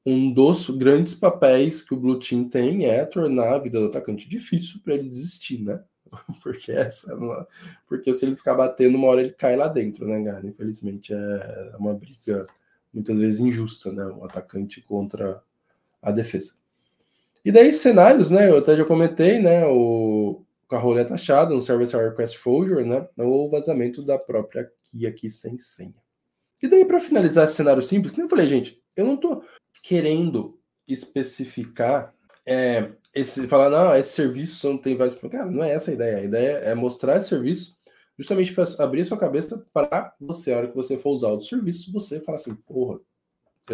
[0.06, 4.26] um dos grandes papéis que o Blue Team tem é tornar a vida do atacante
[4.26, 5.84] difícil para ele desistir, né?
[6.42, 7.46] Porque essa, é
[7.86, 10.44] porque se ele ficar batendo uma hora ele cai lá dentro, né, cara?
[10.46, 12.46] Infelizmente é uma briga
[12.94, 14.04] muitas vezes injusta, né?
[14.06, 15.42] O atacante contra
[16.00, 16.58] a defesa.
[17.44, 18.48] E daí cenários, né?
[18.48, 19.66] Eu até já comentei, né?
[19.66, 23.06] O carro é taxado no Service Request Folder, né?
[23.18, 25.94] Ou vazamento da própria key aqui sem senha.
[26.62, 29.42] E daí para finalizar esse cenário simples, que eu falei, gente, eu não tô
[29.82, 32.14] querendo especificar
[32.46, 35.18] é, esse falar, não, esse serviço não tem vários.
[35.18, 36.18] Cara, não é essa a ideia.
[36.18, 37.76] A ideia é mostrar esse serviço
[38.18, 41.90] justamente para abrir sua cabeça para você, a hora que você for usar o serviço,
[41.90, 43.00] você falar assim, porra,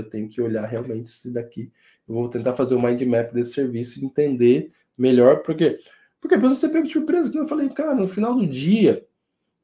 [0.01, 1.70] eu tenho que olhar realmente se daqui.
[2.09, 5.78] Eu vou tentar fazer o um mind map desse serviço e entender melhor, porque
[6.20, 9.07] porque depois você pega de surpresa, que eu falei, cara, no final do dia,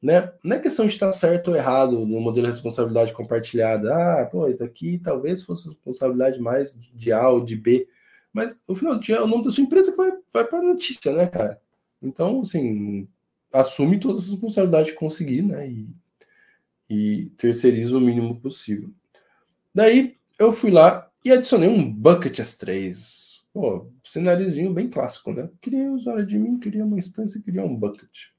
[0.01, 0.31] né?
[0.43, 3.93] Não é questão de estar certo ou errado no modelo de responsabilidade compartilhada.
[3.93, 7.87] Ah, pô, isso aqui talvez fosse responsabilidade mais de A ou de B.
[8.31, 11.13] Mas no final do dia o nome da sua empresa vai, vai para a notícia,
[11.13, 11.61] né, cara?
[12.01, 13.07] Então, assim,
[13.53, 15.69] assume todas as responsabilidades que conseguir, né?
[15.69, 15.87] E,
[16.89, 18.89] e terceiriza o mínimo possível.
[19.73, 23.41] Daí eu fui lá e adicionei um bucket S3.
[23.53, 25.49] Pô, cenáriozinho bem clássico, né?
[25.61, 28.29] Queria usar de mim, queria uma instância, queria um bucket.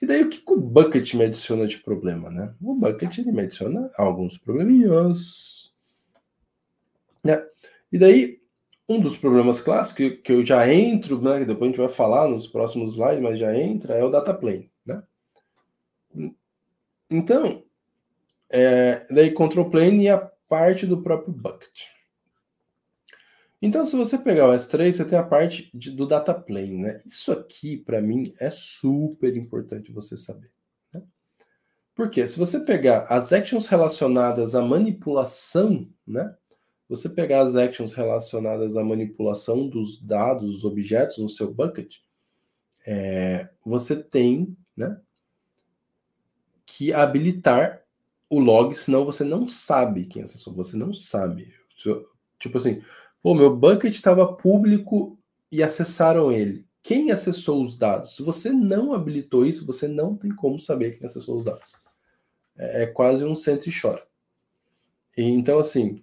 [0.00, 2.54] E daí o que, que o bucket me adiciona de problema, né?
[2.60, 5.72] O bucket ele me adiciona alguns probleminhas.
[7.22, 7.44] Né?
[7.92, 8.40] E daí,
[8.88, 11.40] um dos problemas clássicos que, que eu já entro, né?
[11.40, 14.32] Que depois a gente vai falar nos próximos slides, mas já entra, é o data
[14.32, 15.02] plane, né?
[17.10, 17.64] Então,
[18.48, 21.84] é, daí control plane e a parte do próprio bucket.
[23.62, 27.00] Então, se você pegar o S3, você tem a parte de, do data plane, né?
[27.06, 30.50] Isso aqui, para mim, é super importante você saber.
[30.92, 31.02] Né?
[31.94, 36.34] Porque se você pegar as actions relacionadas à manipulação, né?
[36.88, 41.98] Você pegar as actions relacionadas à manipulação dos dados, dos objetos no seu bucket,
[42.84, 45.00] é, você tem, né?
[46.66, 47.79] Que habilitar
[48.30, 51.52] o log, senão você não sabe quem acessou, você não sabe.
[52.38, 52.80] Tipo assim,
[53.22, 55.18] Pô, meu bucket estava público
[55.52, 56.66] e acessaram ele.
[56.82, 58.16] Quem acessou os dados?
[58.16, 61.74] Se você não habilitou isso, você não tem como saber quem acessou os dados.
[62.56, 64.02] É, é quase um centro e chora.
[65.16, 66.02] Então, assim,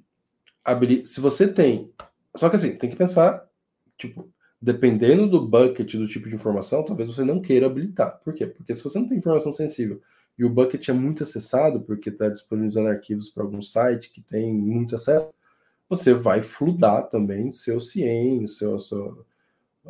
[1.06, 1.92] se você tem.
[2.36, 3.50] Só que assim, tem que pensar,
[3.98, 8.22] tipo, dependendo do bucket, do tipo de informação, talvez você não queira habilitar.
[8.24, 8.46] Por quê?
[8.46, 10.04] Porque se você não tem informação sensível
[10.38, 14.54] e o bucket é muito acessado, porque está disponibilizando arquivos para algum site que tem
[14.54, 15.34] muito acesso,
[15.90, 19.26] você vai fludar também seu CIEM, seu, a, sua,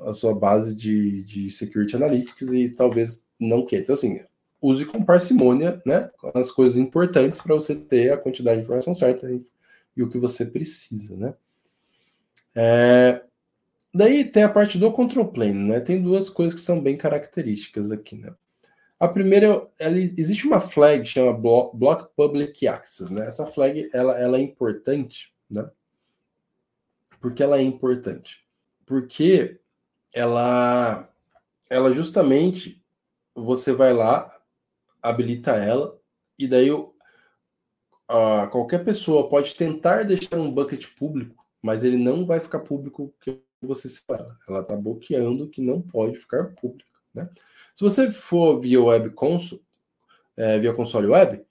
[0.06, 3.84] a sua base de, de Security Analytics e talvez não queira.
[3.84, 4.20] Então, assim,
[4.62, 9.30] use com parcimônia né, as coisas importantes para você ter a quantidade de informação certa
[9.30, 9.43] e,
[9.95, 11.16] e o que você precisa.
[11.18, 11.34] Né?
[12.56, 13.22] É,
[13.93, 15.80] daí tem a parte do control plane, né?
[15.80, 18.34] Tem duas coisas que são bem características aqui, né?
[19.00, 21.32] A primeira, ela, existe uma flag que chama
[21.74, 23.28] Block Public Access, né?
[23.28, 25.70] Essa flag, ela, ela é importante, né?
[27.22, 28.43] Por que ela é importante?
[28.86, 29.60] Porque
[30.14, 31.08] ela,
[31.70, 32.84] ela justamente
[33.36, 34.36] você vai lá,
[35.02, 36.00] habilita ela,
[36.39, 36.70] e daí
[38.52, 43.39] qualquer pessoa pode tentar deixar um bucket público, mas ele não vai ficar público que
[43.62, 44.36] você separa.
[44.48, 46.89] Ela está bloqueando que não pode ficar público.
[47.18, 47.30] Né?
[47.76, 49.61] Se você for via web console,
[50.36, 51.43] é, via console web,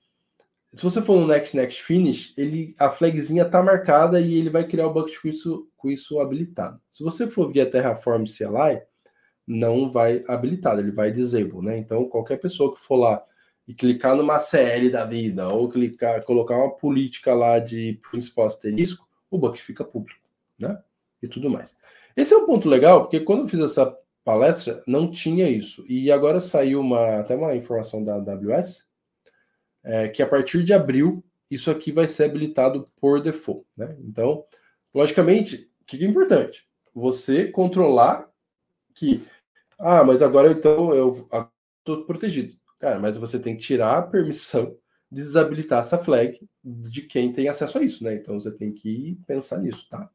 [0.75, 4.67] se você for no Next Next Finish, ele, a flagzinha tá marcada e ele vai
[4.67, 6.81] criar o bucket com isso, com isso habilitado.
[6.91, 8.83] Se você for via Terraform CLI,
[9.47, 11.79] não vai habilitado, ele vai disable, né?
[11.79, 13.23] Então, qualquer pessoa que for lá
[13.67, 19.09] e clicar numa CL da vida, ou clicar, colocar uma política lá de principal asterisco,
[19.31, 20.21] o bucket fica público,
[20.59, 20.79] né?
[21.23, 21.77] E tudo mais.
[22.17, 23.97] Esse é um ponto legal, porque quando eu fiz essa
[24.27, 25.85] palestra, não tinha isso.
[25.89, 28.85] E agora saiu uma, até uma informação da AWS,
[29.85, 33.65] é, que a partir de abril isso aqui vai ser habilitado por default.
[33.77, 33.97] Né?
[34.01, 34.45] Então,
[34.93, 36.67] logicamente, o que é importante?
[36.93, 38.29] Você controlar
[38.97, 39.25] que,
[39.79, 41.29] ah, mas agora então eu
[41.79, 42.57] estou protegido.
[42.81, 44.77] Cara, mas você tem que tirar a permissão
[45.09, 48.15] de desabilitar essa flag de quem tem acesso a isso, né?
[48.15, 50.11] Então você tem que pensar nisso, tá?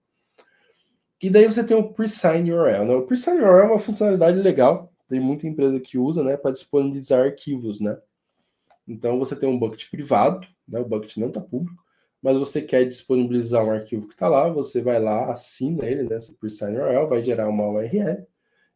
[1.21, 2.85] E daí você tem o Presign URL.
[2.85, 2.95] Né?
[2.95, 7.25] O Presign URL é uma funcionalidade legal, tem muita empresa que usa, né, para disponibilizar
[7.25, 7.97] arquivos, né?
[8.87, 10.79] Então você tem um bucket privado, né?
[10.79, 11.83] O bucket não está público,
[12.21, 16.15] mas você quer disponibilizar um arquivo que está lá, você vai lá, assina ele, né?
[16.15, 18.25] Esse Presign URL, vai gerar uma URL,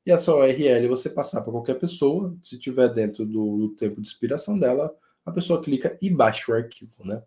[0.05, 4.01] e a sua URL você passar para qualquer pessoa, se tiver dentro do, do tempo
[4.01, 4.93] de expiração dela,
[5.25, 7.23] a pessoa clica e baixa o arquivo, né?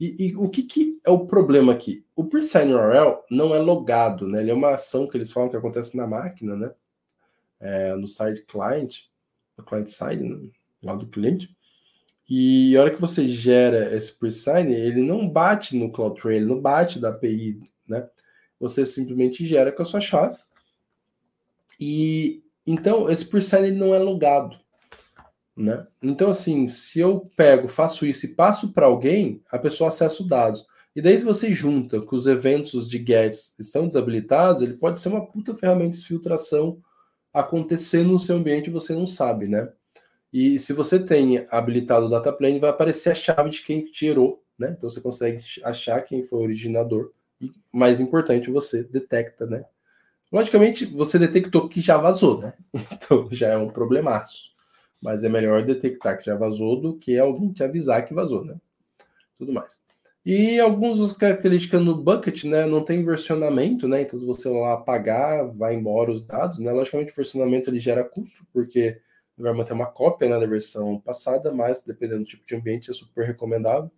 [0.00, 2.04] E, e, o que, que, é o problema aqui?
[2.14, 4.40] O Presign URL não é logado, né?
[4.40, 6.72] Ele é uma ação que eles falam que acontece na máquina, né?
[7.60, 9.06] É, no site client,
[9.56, 10.48] no client side, né?
[10.82, 11.56] lá do cliente.
[12.28, 17.00] E a hora que você gera esse presign, ele não bate no CloudTrail, não bate
[17.00, 18.08] da API, né?
[18.60, 20.38] Você simplesmente gera com a sua chave.
[21.80, 24.58] E então esse presign ele não é logado.
[25.58, 25.84] Né?
[26.00, 30.28] Então, assim, se eu pego, faço isso e passo para alguém, a pessoa acessa os
[30.28, 30.64] dados.
[30.94, 35.08] E daí, se você junta que os eventos de GETs estão desabilitados, ele pode ser
[35.08, 36.80] uma puta ferramenta de filtração
[37.34, 39.68] acontecendo no seu ambiente e você não sabe, né?
[40.32, 44.44] E se você tem habilitado o data plane, vai aparecer a chave de quem gerou,
[44.56, 44.76] né?
[44.78, 47.10] Então você consegue achar quem foi o originador.
[47.40, 49.64] E mais importante, você detecta, né?
[50.30, 52.54] Logicamente, você detectou que já vazou, né?
[52.92, 54.56] Então já é um problemaço.
[55.00, 58.56] Mas é melhor detectar que já vazou do que alguém te avisar que vazou, né?
[59.38, 59.80] Tudo mais.
[60.24, 64.02] E algumas das características no bucket, né, não tem versionamento, né?
[64.02, 66.70] Então, se você lá apagar, vai embora os dados, né?
[66.72, 69.00] Logicamente, o versionamento ele gera custo, porque
[69.38, 72.92] vai manter uma cópia né, da versão passada, mas dependendo do tipo de ambiente, é
[72.92, 73.90] super recomendável.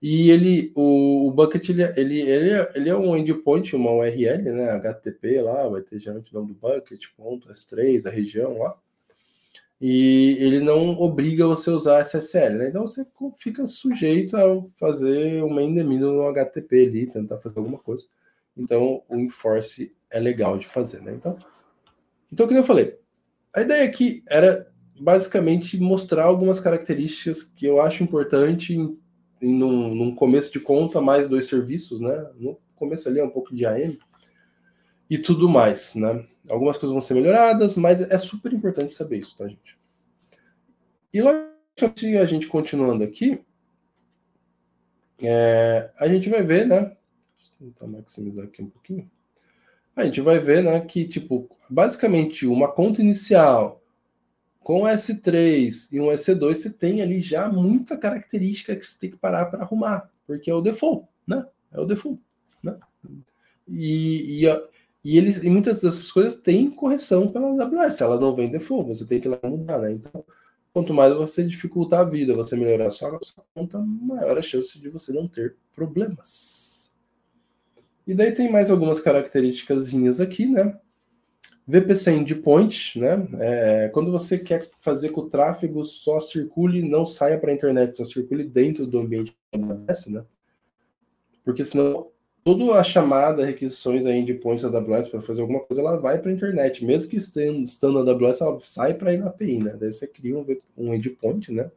[0.00, 4.42] E ele, o, o bucket, ele, ele, ele, é, ele é um endpoint, uma URL,
[4.42, 4.70] né?
[4.70, 8.76] HTTP lá, vai ter geralmente o nome do bucket, ponto, S3, a região lá
[9.84, 12.68] e ele não obriga você a usar SSL, né?
[12.68, 13.04] Então você
[13.36, 18.04] fica sujeito a fazer uma endemina no HTTP ali, tentar fazer alguma coisa.
[18.56, 21.12] Então o enforce é legal de fazer, né?
[21.12, 21.36] Então,
[22.32, 22.96] então como eu falei,
[23.52, 24.70] a ideia aqui era
[25.00, 28.96] basicamente mostrar algumas características que eu acho importante em,
[29.40, 32.24] em num, num, começo de conta, mais dois serviços, né?
[32.36, 33.98] No começo ali é um pouco de AM
[35.10, 36.24] e tudo mais, né?
[36.50, 39.78] Algumas coisas vão ser melhoradas, mas é super importante saber isso, tá, gente?
[41.12, 43.40] E logicamente, a gente continuando aqui,
[45.22, 46.96] é, a gente vai ver, né?
[47.38, 49.10] Deixa eu tentar maximizar aqui um pouquinho.
[49.94, 53.82] A gente vai ver, né, que, tipo, basicamente, uma conta inicial
[54.60, 59.16] com S3 e um S2, você tem ali já muita característica que você tem que
[59.16, 61.44] parar para arrumar, porque é o default, né?
[61.70, 62.20] É o default,
[62.62, 62.78] né?
[63.68, 64.62] E, e,
[65.04, 68.00] e eles e muitas dessas coisas têm correção pela AWS.
[68.00, 69.92] Ela não vem default, você tem que ir lá mudar, né?
[69.92, 70.24] Então,
[70.72, 74.78] quanto mais você dificultar a vida, você melhorar a sua, sua conta, maior a chance
[74.78, 76.90] de você não ter problemas.
[78.06, 80.78] E daí tem mais algumas características aqui, né?
[81.66, 83.28] VPC endpoint, né?
[83.38, 87.96] É, quando você quer fazer que o tráfego só circule, não saia para a internet,
[87.96, 90.24] só circule dentro do ambiente AWS, né?
[91.44, 92.11] Porque senão
[92.44, 96.30] toda a chamada, requisições de endpoints da AWS para fazer alguma coisa, ela vai para
[96.30, 96.84] a internet.
[96.84, 99.76] Mesmo que estando, estando na AWS, ela sai para ir na API, né?
[99.78, 101.70] Daí você cria um, um endpoint, né?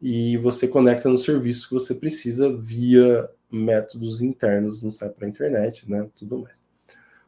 [0.00, 5.28] E você conecta no serviço que você precisa via métodos internos, não sai para a
[5.28, 6.08] internet, né?
[6.16, 6.60] Tudo mais.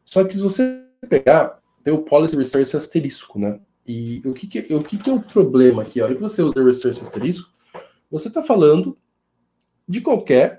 [0.05, 3.59] Só que se você pegar, tem o Policy Resource asterisco, né?
[3.87, 5.99] E o que, que, o que, que é o problema aqui?
[5.99, 7.49] A hora que você usa o Resource asterisco,
[8.09, 8.97] você está falando
[9.87, 10.58] de qualquer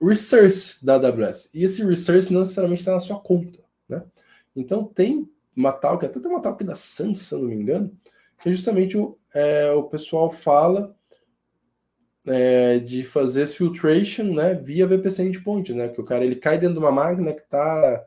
[0.00, 1.50] resource da AWS.
[1.54, 3.60] E esse resource não necessariamente está na sua conta.
[3.88, 4.02] Né?
[4.54, 7.54] Então tem uma tal, que até tem uma tal que da Sans, se não me
[7.54, 7.96] engano,
[8.42, 10.94] que justamente o, é, o pessoal fala
[12.26, 15.88] é, de fazer esse filtration né, via VPC endpoint, né?
[15.88, 18.04] Que o cara ele cai dentro de uma máquina que está,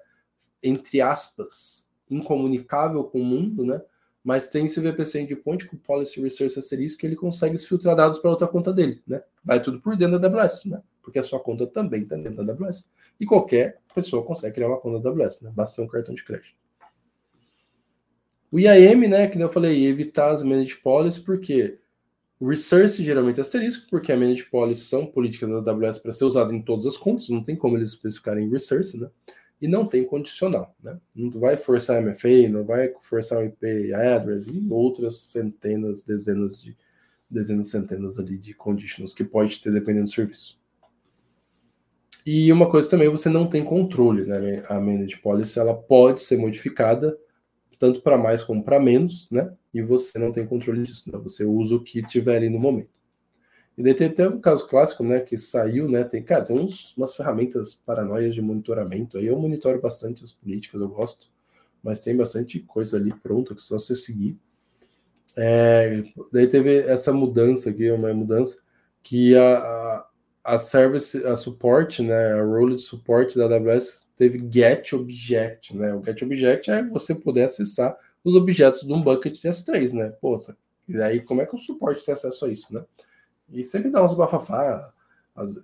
[0.62, 3.82] entre aspas, incomunicável com o mundo, né?
[4.24, 8.32] Mas tem esse VPC endpoint com policy resource asterisco que ele consegue filtrar dados para
[8.32, 9.22] outra conta dele, né?
[9.44, 10.82] Vai tudo por dentro da AWS, né?
[11.08, 12.90] Porque a sua conta também está dentro da AWS.
[13.18, 15.54] E qualquer pessoa consegue criar uma conta da AWS, né?
[15.56, 16.54] Basta ter um cartão de crédito.
[18.52, 21.80] O IAM, né, que eu falei, evitar as managed policies, porque
[22.38, 26.26] o resource geralmente é asterisco, porque a managed policies são políticas da AWS para ser
[26.26, 29.10] usado em todas as contas, não tem como eles especificarem resource, né?
[29.62, 31.00] E não tem condicional, né?
[31.16, 36.76] Não vai forçar MFA, não vai forçar o IP address e outras centenas, dezenas de
[37.30, 40.58] dezenas, centenas ali de conditions que pode ter dependendo do serviço.
[42.30, 44.62] E uma coisa também, você não tem controle, né?
[44.68, 47.18] A managed policy ela pode ser modificada
[47.80, 49.56] tanto para mais como para menos, né?
[49.74, 51.18] E você não tem controle disso, né?
[51.20, 52.90] Você usa o que tiver ali no momento.
[53.78, 56.98] E daí tem até um caso clássico, né, que saiu, né, tem, cara, tem uns,
[56.98, 61.30] umas ferramentas paranoias de monitoramento, aí eu monitoro bastante as políticas, eu gosto,
[61.84, 64.36] mas tem bastante coisa ali pronta que só você seguir.
[65.36, 66.04] É,
[66.34, 68.58] daí teve essa mudança aqui, uma mudança
[69.04, 70.10] que a, a,
[70.48, 75.94] a service, a suporte, né, a role de suporte da AWS teve get object, né,
[75.94, 80.10] o get object é você poder acessar os objetos de um bucket de S3, né,
[80.22, 80.40] pô,
[80.88, 82.84] e daí como é que o suporte tem acesso a isso, né?
[83.50, 84.94] E sempre dá uns bafafá.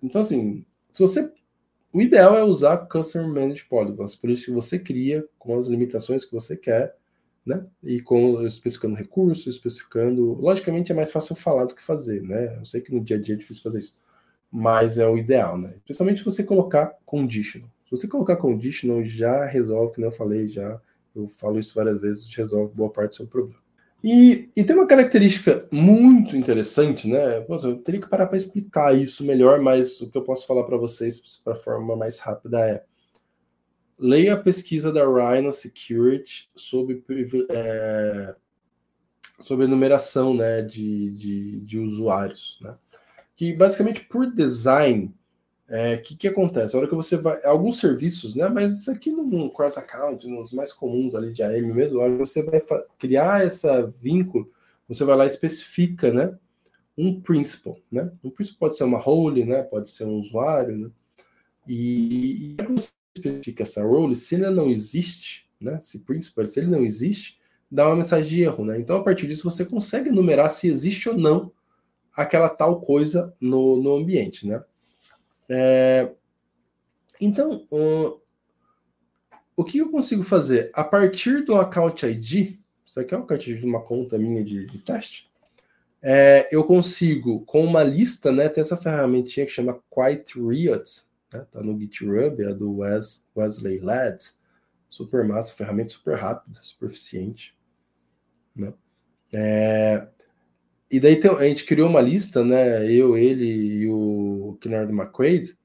[0.02, 1.32] Então, assim, se você.
[1.92, 6.26] O ideal é usar Customer Managed Polygons, por isso que você cria com as limitações
[6.26, 6.96] que você quer,
[7.46, 7.66] né?
[7.84, 10.34] E com especificando recursos, especificando.
[10.34, 12.58] Logicamente é mais fácil falar do que fazer, né?
[12.58, 13.96] Eu sei que no dia a dia é difícil fazer isso,
[14.56, 15.74] mas é o ideal, né?
[15.84, 17.68] Principalmente se você colocar conditional.
[17.86, 20.80] Se você colocar conditional, já resolve, como eu falei, já
[21.16, 23.60] eu falo isso várias vezes, resolve boa parte do seu problema.
[24.04, 27.39] E, e, tem uma característica muito interessante, né?
[27.41, 30.64] Pô, eu teria que parar para explicar isso melhor, mas o que eu posso falar
[30.64, 32.84] para vocês para forma mais rápida é:
[33.97, 37.01] leia a pesquisa da Rhino Security sobre,
[37.49, 38.36] é,
[39.39, 42.60] sobre numeração né, de, de, de usuários.
[42.62, 42.76] Né?
[43.36, 45.14] Que basicamente, por design,
[45.70, 46.76] o é, que, que acontece?
[46.76, 47.44] A hora que você vai.
[47.46, 48.48] Alguns serviços, né?
[48.50, 52.14] Mas isso aqui no cross account, nos mais comuns ali de AM mesmo, a hora
[52.14, 52.62] que você vai
[53.00, 54.52] criar essa vínculo,
[54.88, 56.38] você vai lá e especifica, né?
[56.98, 58.12] Um principal, né?
[58.24, 59.64] Um principal pode ser uma role, né?
[59.64, 60.92] Pode ser um usuário, né?
[61.68, 65.80] E, e você especifica essa role, se ele não existe, né?
[65.82, 67.40] Se principal, se ele não existe,
[67.72, 68.78] dá uma mensagem de erro, né?
[68.78, 71.52] Então, a partir disso, você consegue enumerar se existe ou não
[72.16, 74.64] aquela tal coisa no, no ambiente, né?
[75.49, 76.11] É,
[77.20, 78.20] então, uh,
[79.55, 80.72] o que eu consigo fazer?
[80.74, 84.66] A partir do account ID, isso aqui é um cartão de uma conta minha de,
[84.66, 85.32] de teste,
[86.05, 91.47] é, eu consigo, com uma lista, né, tem essa ferramentinha que chama Quiet Riot, né,
[91.49, 94.22] tá no GitHub, é do Wes, Wesley Ladd,
[94.89, 97.57] super massa, ferramenta super rápida, super eficiente,
[98.53, 98.74] né?
[99.32, 100.07] É,
[100.92, 102.92] e daí a gente criou uma lista, né?
[102.92, 105.58] Eu, ele e o Kennard McQuaid,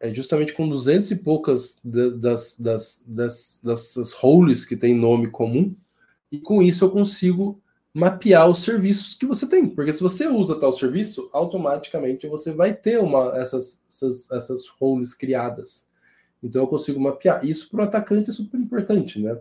[0.00, 5.74] é justamente com duzentos e poucas das, das, das, dessas roles que tem nome comum,
[6.30, 7.62] e com isso eu consigo
[7.94, 9.68] mapear os serviços que você tem.
[9.68, 15.14] Porque se você usa tal serviço, automaticamente você vai ter uma, essas, essas, essas roles
[15.14, 15.86] criadas.
[16.42, 17.44] Então eu consigo mapear.
[17.44, 19.38] Isso para o atacante é super importante, né?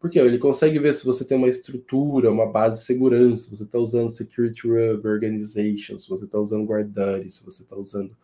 [0.00, 3.64] Porque ele consegue ver se você tem uma estrutura, uma base de segurança, se você
[3.64, 8.16] está usando Security Hub Organization, se você está usando GuardDuty, se você está usando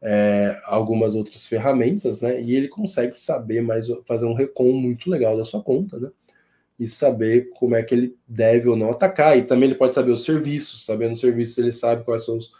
[0.00, 2.42] é, algumas outras ferramentas, né?
[2.42, 6.10] E ele consegue saber mais, fazer um recon muito legal da sua conta, né?
[6.76, 9.38] E saber como é que ele deve ou não atacar.
[9.38, 12.52] E também ele pode saber os serviços, sabendo os serviços, ele sabe quais são os,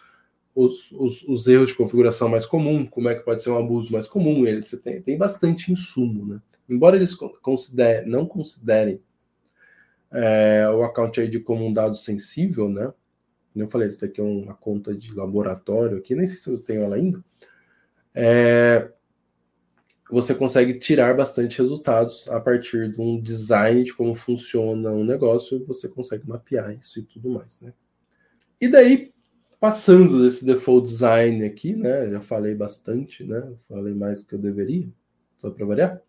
[0.54, 3.92] os, os, os erros de configuração mais comum, como é que pode ser um abuso
[3.92, 4.46] mais comum.
[4.46, 6.40] Ele, tem, tem bastante insumo, né?
[6.68, 7.16] Embora eles
[8.06, 9.00] não considerem
[10.10, 12.92] é, o account ID como um dado sensível, né?
[13.54, 16.82] Eu falei, isso daqui é uma conta de laboratório aqui, nem sei se eu tenho
[16.82, 17.22] ela ainda.
[18.14, 18.90] É,
[20.10, 25.64] você consegue tirar bastante resultados a partir de um design de como funciona um negócio,
[25.66, 27.72] você consegue mapear isso e tudo mais, né?
[28.60, 29.12] E daí,
[29.58, 32.10] passando desse default design aqui, né?
[32.10, 33.52] Já falei bastante, né?
[33.68, 34.88] Falei mais do que eu deveria,
[35.36, 36.02] só para variar.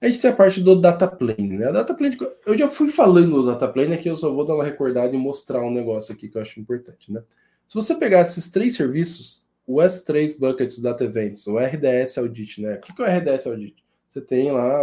[0.00, 1.66] A gente tem a parte do data plane, né?
[1.66, 4.54] A data plane, eu já fui falando do data plane aqui, eu só vou dar
[4.54, 7.22] uma recordada e mostrar um negócio aqui que eu acho importante, né?
[7.66, 12.76] Se você pegar esses três serviços, o S3 Buckets Data Events, o RDS Audit, né?
[12.76, 13.84] O que é o RDS Audit?
[14.06, 14.80] Você tem lá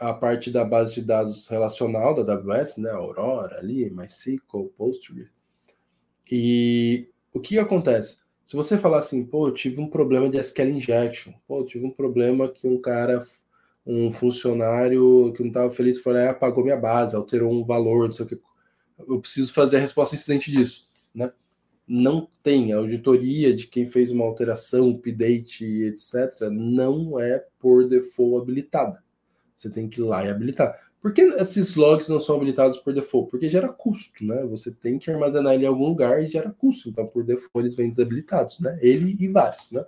[0.00, 2.90] a parte da base de dados relacional da AWS, né?
[2.90, 5.32] Aurora ali, MySQL, Postgres.
[6.30, 8.18] E o que acontece?
[8.44, 11.86] Se você falar assim, pô, eu tive um problema de SQL injection, pô, eu tive
[11.86, 13.24] um problema que um cara
[13.86, 18.06] um funcionário que não estava feliz foi lá e apagou minha base, alterou um valor,
[18.06, 18.38] não sei o que.
[19.06, 21.30] Eu preciso fazer a resposta incidente disso, né?
[21.86, 26.48] Não tem auditoria de quem fez uma alteração, update, etc.
[26.50, 29.04] Não é por default habilitada.
[29.54, 30.74] Você tem que ir lá e habilitar.
[31.02, 33.30] Por que esses logs não são habilitados por default?
[33.30, 34.42] Porque gera custo, né?
[34.46, 36.88] Você tem que armazenar ele em algum lugar e gera custo.
[36.88, 38.78] Então, por default, eles vêm desabilitados, né?
[38.80, 39.84] Ele e vários, né?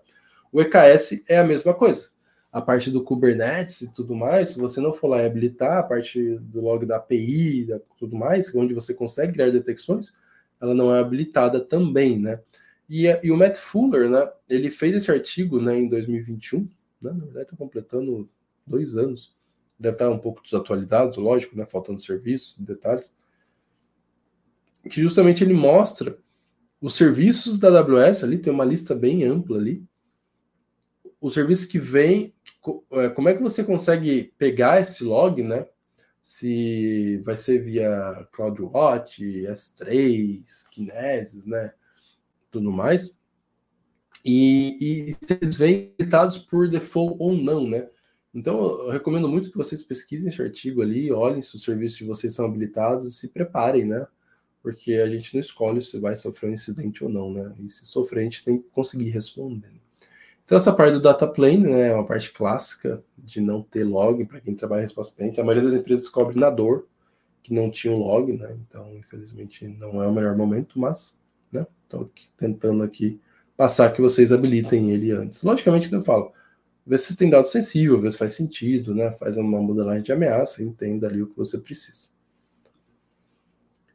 [0.52, 2.10] O EKS é a mesma coisa
[2.56, 5.82] a parte do Kubernetes e tudo mais, se você não for lá e habilitar a
[5.82, 10.14] parte do log da API e tudo mais, onde você consegue criar detecções,
[10.58, 12.40] ela não é habilitada também, né?
[12.88, 16.60] E, e o Matt Fuller, né, ele fez esse artigo né, em 2021,
[17.02, 18.26] né, na verdade está completando
[18.66, 19.36] dois anos,
[19.78, 23.12] deve estar um pouco desatualizado, lógico, né, faltando serviço, detalhes,
[24.88, 26.16] que justamente ele mostra
[26.80, 29.84] os serviços da AWS ali, tem uma lista bem ampla ali.
[31.20, 32.34] O serviço que vem,
[32.92, 35.66] é, como é que você consegue pegar esse log, né?
[36.20, 41.72] Se vai ser via CloudWatch, S3, Kinesis, né?
[42.50, 43.16] Tudo mais.
[44.24, 47.88] E, e se eles vêm habilitados por default ou não, né?
[48.34, 52.04] Então, eu recomendo muito que vocês pesquisem esse artigo ali, olhem se os serviços de
[52.04, 54.06] vocês são habilitados e se preparem, né?
[54.62, 57.54] Porque a gente não escolhe se vai sofrer um incidente ou não, né?
[57.60, 59.80] E se sofrer, a gente tem que conseguir responder.
[60.46, 64.24] Então, essa parte do data plane né, é uma parte clássica de não ter log
[64.24, 66.86] para quem trabalha em resposta A maioria das empresas descobre na dor
[67.42, 68.56] que não tinha um log, né?
[68.66, 71.14] Então, infelizmente, não é o melhor momento, mas,
[71.52, 71.66] né?
[71.84, 73.20] Estou tentando aqui
[73.56, 75.42] passar que vocês habilitem ele antes.
[75.42, 76.32] Logicamente, eu falo,
[76.86, 79.10] Vê se tem dado sensível, vê se faz sentido, né?
[79.10, 82.10] Faz uma modelagem de ameaça, entenda ali o que você precisa.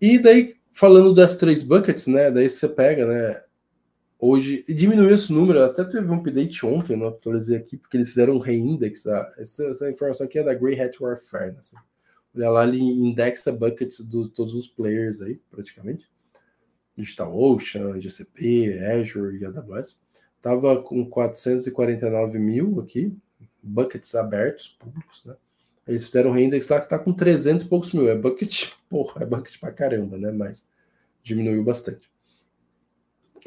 [0.02, 2.30] E daí, falando das três buckets, né?
[2.30, 3.42] Daí você pega, né?
[4.24, 8.36] Hoje, diminuiu esse número, até teve um update ontem, não atualizei aqui, porque eles fizeram
[8.36, 9.02] um reindex.
[9.02, 9.34] Tá?
[9.36, 11.58] Essa, essa, informação aqui é da Grey Hat Warfare, né?
[11.58, 11.76] Assim.
[12.36, 16.08] Olha lá, ele indexa buckets de todos os players aí, praticamente.
[16.96, 20.00] DigitalOcean, GCP, Azure e AWS.
[20.38, 23.18] Estava com 449 mil aqui,
[23.64, 25.36] buckets abertos, públicos, né?
[25.88, 28.08] Eles fizeram um reindex lá que está com 300 e poucos mil.
[28.08, 30.32] É bucket, porra, é bucket pra caramba, né?
[30.32, 30.64] Mas
[31.24, 32.08] diminuiu bastante.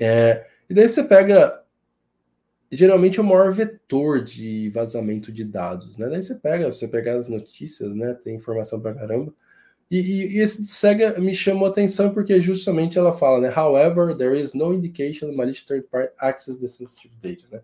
[0.01, 1.63] É, e daí você pega,
[2.69, 6.09] geralmente, o maior vetor de vazamento de dados, né?
[6.09, 8.13] Daí você pega, você pegar as notícias, né?
[8.13, 9.33] Tem informação pra caramba.
[9.89, 13.53] E, e, e, esse SEGA me chamou a atenção porque justamente ela fala, né?
[13.57, 17.63] However, there is no indication that malicious third party access the sensitive data, né?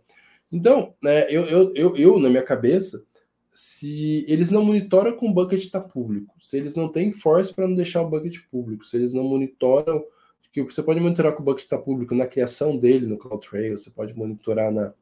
[0.52, 3.02] Então, né, eu, eu, eu, eu, na minha cabeça,
[3.50, 7.66] se eles não monitoram com o bucket está público, se eles não têm force para
[7.66, 10.04] não deixar o bucket público, se eles não monitoram,
[10.52, 13.90] que você pode monitorar com o bucket está público na criação dele no CloudTrail, você
[13.90, 14.92] pode monitorar na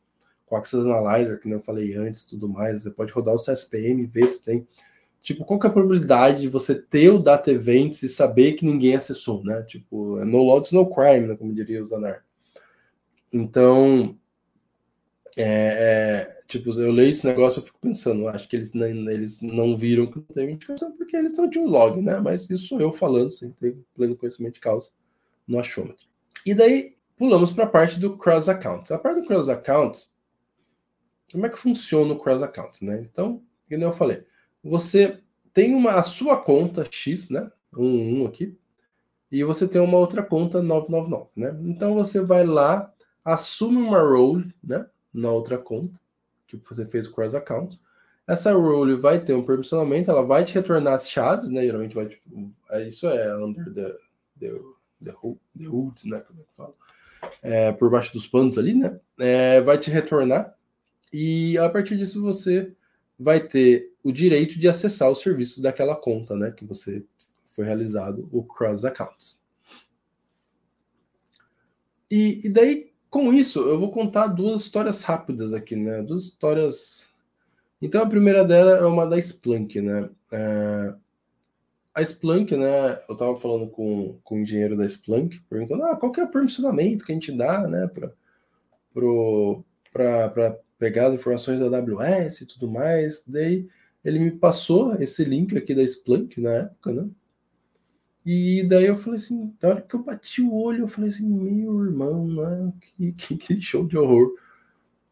[0.46, 4.28] com Access Analyzer, que eu falei antes, tudo mais, você pode rodar o CSPM, ver
[4.28, 4.66] se tem
[5.20, 8.64] Tipo, qual que é a probabilidade de você ter o data events e saber que
[8.64, 9.62] ninguém acessou, né?
[9.62, 11.36] Tipo, é no logs, no crime, né?
[11.36, 12.24] Como diria o Zanar.
[13.32, 14.16] Então,
[15.36, 19.40] é, é, tipo, eu leio esse negócio e fico pensando, acho que eles, não, eles
[19.42, 22.20] não viram que não tem indicação porque eles não tinham log, né?
[22.20, 24.90] Mas isso sou eu falando, sem ter pleno conhecimento de causa
[25.48, 26.06] no achômetro.
[26.44, 28.92] E daí, pulamos para a parte do cross account.
[28.92, 30.08] A parte do cross account,
[31.32, 33.00] como é que funciona o cross account, né?
[33.10, 34.24] Então, como eu falei,
[34.62, 35.20] você
[35.52, 37.50] tem uma a sua conta X, né?
[37.76, 38.56] Um, um aqui,
[39.30, 41.58] e você tem uma outra conta 999, né?
[41.70, 42.92] Então você vai lá,
[43.24, 44.86] assume uma role, né?
[45.12, 45.98] Na outra conta
[46.46, 47.78] que você fez o cross account.
[48.26, 51.62] Essa role vai ter um permissionamento, ela vai te retornar as chaves, né?
[51.64, 52.18] Geralmente vai te,
[52.70, 53.96] é, isso é under the
[54.38, 54.60] the,
[55.02, 56.20] the, the né?
[56.20, 56.74] Como é que fala?
[57.42, 58.98] É, por baixo dos panos ali, né?
[59.18, 60.56] É, vai te retornar
[61.12, 62.72] e a partir disso você
[63.18, 67.04] vai ter o direito de acessar o serviço daquela conta, né, que você
[67.50, 69.38] foi realizado o cross account.
[72.10, 76.02] E, e, daí, com isso, eu vou contar duas histórias rápidas aqui, né?
[76.02, 77.08] Duas histórias.
[77.82, 80.08] Então, a primeira dela é uma da Splunk, né?
[80.32, 80.94] É...
[81.98, 82.92] A Splunk, né?
[83.08, 86.30] Eu estava falando com, com o engenheiro da Splunk, perguntando ah, qual que é o
[86.30, 87.90] permissionamento que a gente dá, né,
[89.92, 93.24] para pegar as informações da AWS e tudo mais.
[93.26, 93.66] Daí
[94.04, 97.08] ele me passou esse link aqui da Splunk na época, né?
[98.24, 101.28] E daí eu falei assim, na hora que eu bati o olho, eu falei assim,
[101.28, 102.72] meu irmão, né?
[102.96, 104.36] que, que, que show de horror.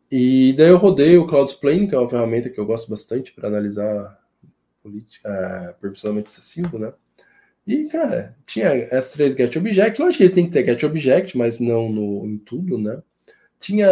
[0.09, 3.49] E daí eu rodei o Cloudplane, que é uma ferramenta que eu gosto bastante para
[3.49, 4.25] analisar
[4.87, 6.93] política, uh, permissionamento excessivo, né?
[7.67, 11.59] E, cara, tinha S3 Get Object, lógico que ele tem que ter Get Object, mas
[11.59, 13.03] não no, em tudo, né?
[13.59, 13.89] Tinha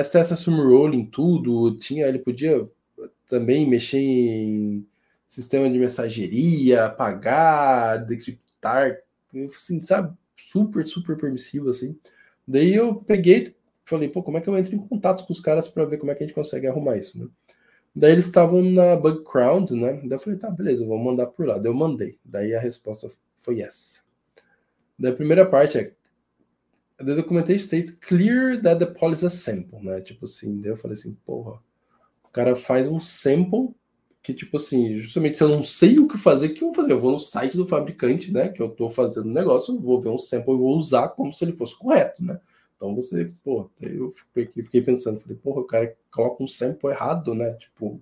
[0.00, 2.66] acesso a Summe Role em tudo, tinha, ele podia
[3.28, 4.86] também mexer em
[5.26, 8.98] sistema de mensageria, apagar, decriptar,
[9.54, 10.16] assim, sabe?
[10.36, 11.98] Super, super permissivo, assim.
[12.46, 15.68] Daí eu peguei, falei, pô, como é que eu entro em contato com os caras
[15.68, 17.28] para ver como é que a gente consegue arrumar isso, né?
[17.98, 19.94] Daí eles estavam na Bug Crowd, né?
[20.04, 21.58] Daí eu falei, tá, beleza, vou mandar por lá.
[21.58, 22.16] Daí eu mandei.
[22.24, 24.04] Daí a resposta foi yes.
[24.96, 25.92] Daí a primeira parte é
[26.98, 30.00] the documentation states clear that the policy is a sample, né?
[30.00, 31.60] Tipo assim, daí eu falei assim, porra,
[32.22, 33.74] o cara faz um sample
[34.22, 36.76] que, tipo assim, justamente se eu não sei o que fazer, o que eu vou
[36.76, 36.92] fazer?
[36.92, 38.48] Eu vou no site do fabricante, né?
[38.48, 41.44] Que eu estou fazendo o negócio, vou ver um sample e vou usar como se
[41.44, 42.38] ele fosse correto, né?
[42.78, 47.54] Então você, pô, eu fiquei, pensando, falei, porra, o cara coloca um sample errado, né?
[47.54, 48.00] Tipo,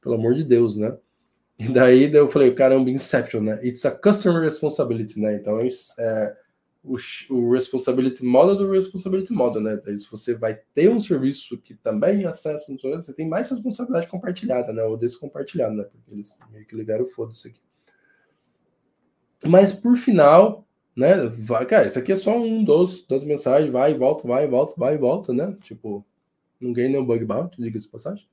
[0.00, 0.96] pelo amor de Deus, né?
[1.58, 3.58] E daí, daí eu falei, caramba, Inception, né?
[3.66, 5.34] It's a customer responsibility, né?
[5.34, 5.58] Então,
[5.98, 6.36] é,
[6.84, 6.96] o,
[7.30, 9.74] o Responsibility Model do Responsibility Model, né?
[9.74, 14.72] Então, se você vai ter um serviço que também acessa, você tem mais responsabilidade compartilhada,
[14.72, 14.84] né?
[14.84, 15.82] Ou descompartilhada, né?
[15.82, 17.60] Porque eles meio que ligaram o foda-se aqui.
[19.44, 20.65] Mas por final,
[20.96, 21.26] né?
[21.38, 24.48] Vai, cara, isso aqui é só um dos das mensagens, vai e volta, vai e
[24.48, 25.54] volta, vai e volta, né?
[25.62, 26.04] Tipo,
[26.58, 28.26] não ganhei nenhum bug bounty, diga-se passagem.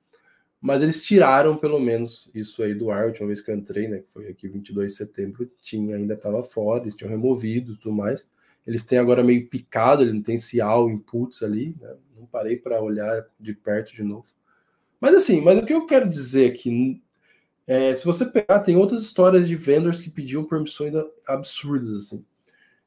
[0.62, 3.04] Mas eles tiraram pelo menos isso aí do ar.
[3.04, 4.00] A última vez que eu entrei, né?
[4.00, 8.26] Que foi aqui 22 de setembro, tinha, ainda estava fora, eles tinham removido tudo mais.
[8.66, 11.94] Eles têm agora meio picado, ele não tem cial inputs ali, né?
[12.18, 14.26] Não parei para olhar de perto de novo.
[15.02, 17.04] Mas assim, mas o que eu quero dizer aqui,
[17.68, 20.94] é, se você pegar, tem outras histórias de vendors que pediam permissões
[21.28, 22.26] absurdas, assim.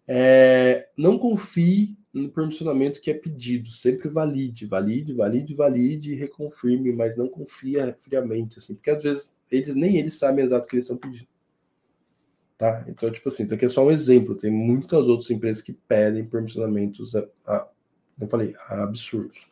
[0.09, 6.93] É, não confie no permissionamento que é pedido, sempre valide, valide, valide, valide e reconfirme,
[6.93, 10.77] mas não confia friamente, assim, porque às vezes eles nem eles sabem exato o que
[10.77, 11.29] eles estão pedindo.
[12.57, 12.85] Tá?
[12.89, 14.35] Então, tipo assim, isso aqui é só um exemplo.
[14.35, 17.69] Tem muitas outras empresas que pedem permissionamentos, a, a,
[18.19, 19.47] eu falei, absurdos.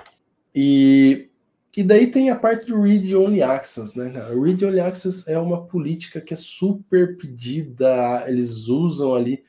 [0.54, 1.28] E,
[1.76, 4.10] e daí tem a parte do Read Only Access, né?
[4.30, 9.44] Read Only Access é uma política que é super pedida, eles usam ali,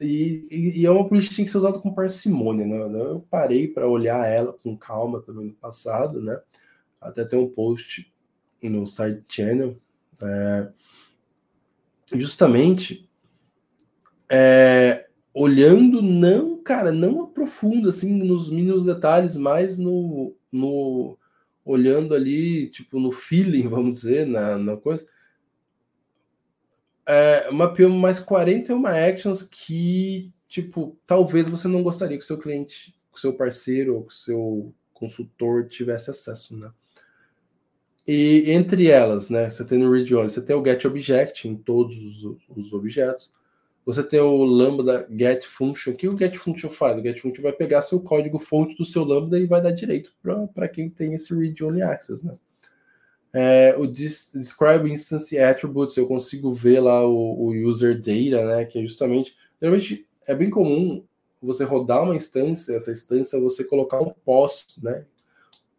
[0.00, 2.78] e, e, e é uma política que tem que ser usada com parcimônia, né?
[3.00, 6.40] Eu parei para olhar ela com calma também no passado, né?
[7.00, 8.12] Até tem um post
[8.62, 9.76] no side channel.
[10.22, 10.68] É,
[12.14, 13.08] justamente
[14.28, 21.16] é, olhando não, cara, não aprofunda assim nos mínimos detalhes, mas no, no
[21.64, 25.06] olhando ali, tipo, no feeling, vamos dizer, na, na coisa.
[27.10, 33.16] É, mais 41 actions que, tipo, talvez você não gostaria que o seu cliente, que
[33.16, 36.70] o seu parceiro ou que o seu consultor tivesse acesso, né?
[38.06, 41.56] E entre elas, né, você tem no read only, você tem o get object em
[41.56, 43.32] todos os, os, objetos.
[43.86, 45.92] Você tem o lambda get function.
[45.92, 46.98] O que o get function faz?
[46.98, 50.12] O get function vai pegar seu código fonte do seu lambda e vai dar direito
[50.54, 52.36] para quem tem esse read only access, né?
[53.32, 58.78] É, o describe instance attributes, eu consigo ver lá o, o user data, né, que
[58.78, 61.04] é justamente, geralmente é bem comum
[61.40, 65.04] você rodar uma instância, essa instância você colocar um post, né,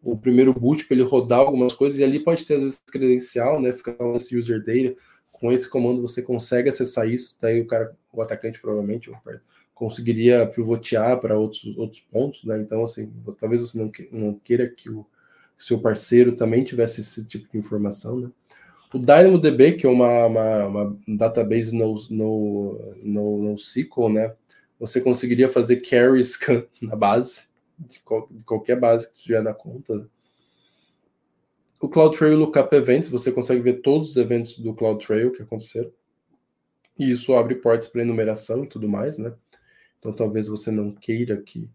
[0.01, 3.61] o primeiro boot para ele rodar algumas coisas, e ali pode ter, às vezes, credencial,
[3.61, 3.73] né?
[3.73, 4.95] Fica esse user data.
[5.31, 9.09] Com esse comando você consegue acessar isso, daí o cara, o atacante provavelmente
[9.73, 12.59] conseguiria pivotear para outros, outros pontos, né?
[12.59, 15.05] Então, assim, talvez você não, não queira que o
[15.59, 18.31] seu parceiro também tivesse esse tipo de informação, né?
[18.93, 24.33] O DynamoDB, que é uma, uma, uma database no, no, no, no SQL, né?
[24.79, 27.47] Você conseguiria fazer carry scan na base,
[27.77, 29.95] de, qual, de qualquer base que estiver na conta.
[29.95, 30.05] Né?
[31.79, 35.91] O CloudTrail Lookup Events, você consegue ver todos os eventos do CloudTrail que aconteceram.
[36.97, 39.33] E isso abre portas para enumeração e tudo mais, né?
[39.97, 41.69] Então talvez você não queira que.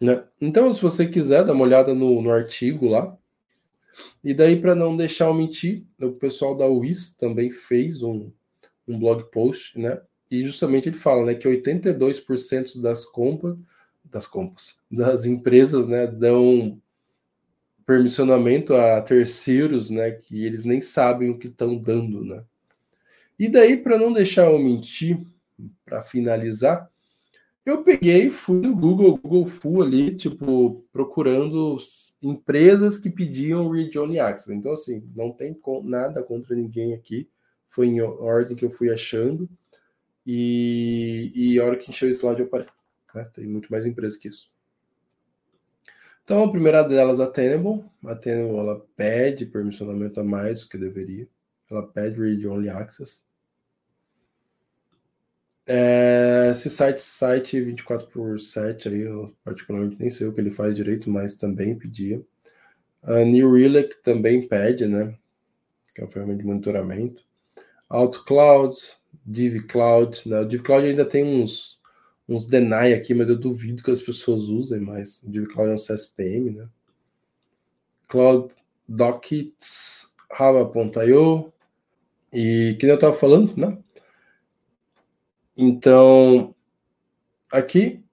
[0.00, 0.24] Né?
[0.40, 3.16] Então, se você quiser, dá uma olhada no, no artigo lá.
[4.22, 8.30] E daí, para não deixar eu mentir, o pessoal da UIS também fez um,
[8.88, 10.00] um blog post, né?
[10.30, 13.56] E justamente ele fala né, que 82% das compras
[14.14, 16.80] das compras, das empresas, né, dão
[17.84, 22.44] permissionamento a terceiros, né, que eles nem sabem o que estão dando, né?
[23.36, 25.26] E daí, para não deixar eu mentir,
[25.84, 26.88] para finalizar,
[27.64, 31.78] eu peguei, fui no Google, Google Full ali, tipo, procurando
[32.22, 34.52] empresas que pediam Read Only Access.
[34.52, 37.28] Então, assim, não tem nada contra ninguém aqui.
[37.70, 39.48] Foi em ordem que eu fui achando.
[40.26, 42.66] E, e a hora que encheu o slide eu parei.
[43.14, 43.24] Né?
[43.32, 44.52] Tem muito mais empresas que isso.
[46.22, 47.84] Então, a primeira delas, a Tenable.
[48.04, 51.26] A Tenable, ela pede permissionamento a mais do que deveria.
[51.70, 53.22] Ela pede read only access.
[55.66, 60.50] É, esse site, site 24 por 7 aí, eu particularmente nem sei o que ele
[60.50, 62.22] faz direito, mas também pedia.
[63.02, 65.16] A New Relic também pede, né?
[65.94, 67.24] Que é uma ferramenta de monitoramento.
[67.88, 68.76] AutoCloud,
[69.24, 70.28] DivCloud.
[70.28, 70.40] Né?
[70.40, 71.80] O DivCloud ainda tem uns,
[72.28, 75.22] uns deny aqui, mas eu duvido que as pessoas usem mais.
[75.22, 76.68] O DivCloud é um CSPM, né?
[78.08, 78.54] Cloud
[78.88, 81.52] Dockets, Hava.io.
[82.32, 83.78] E que eu estava falando, né?
[85.56, 86.54] Então,
[87.52, 88.04] aqui,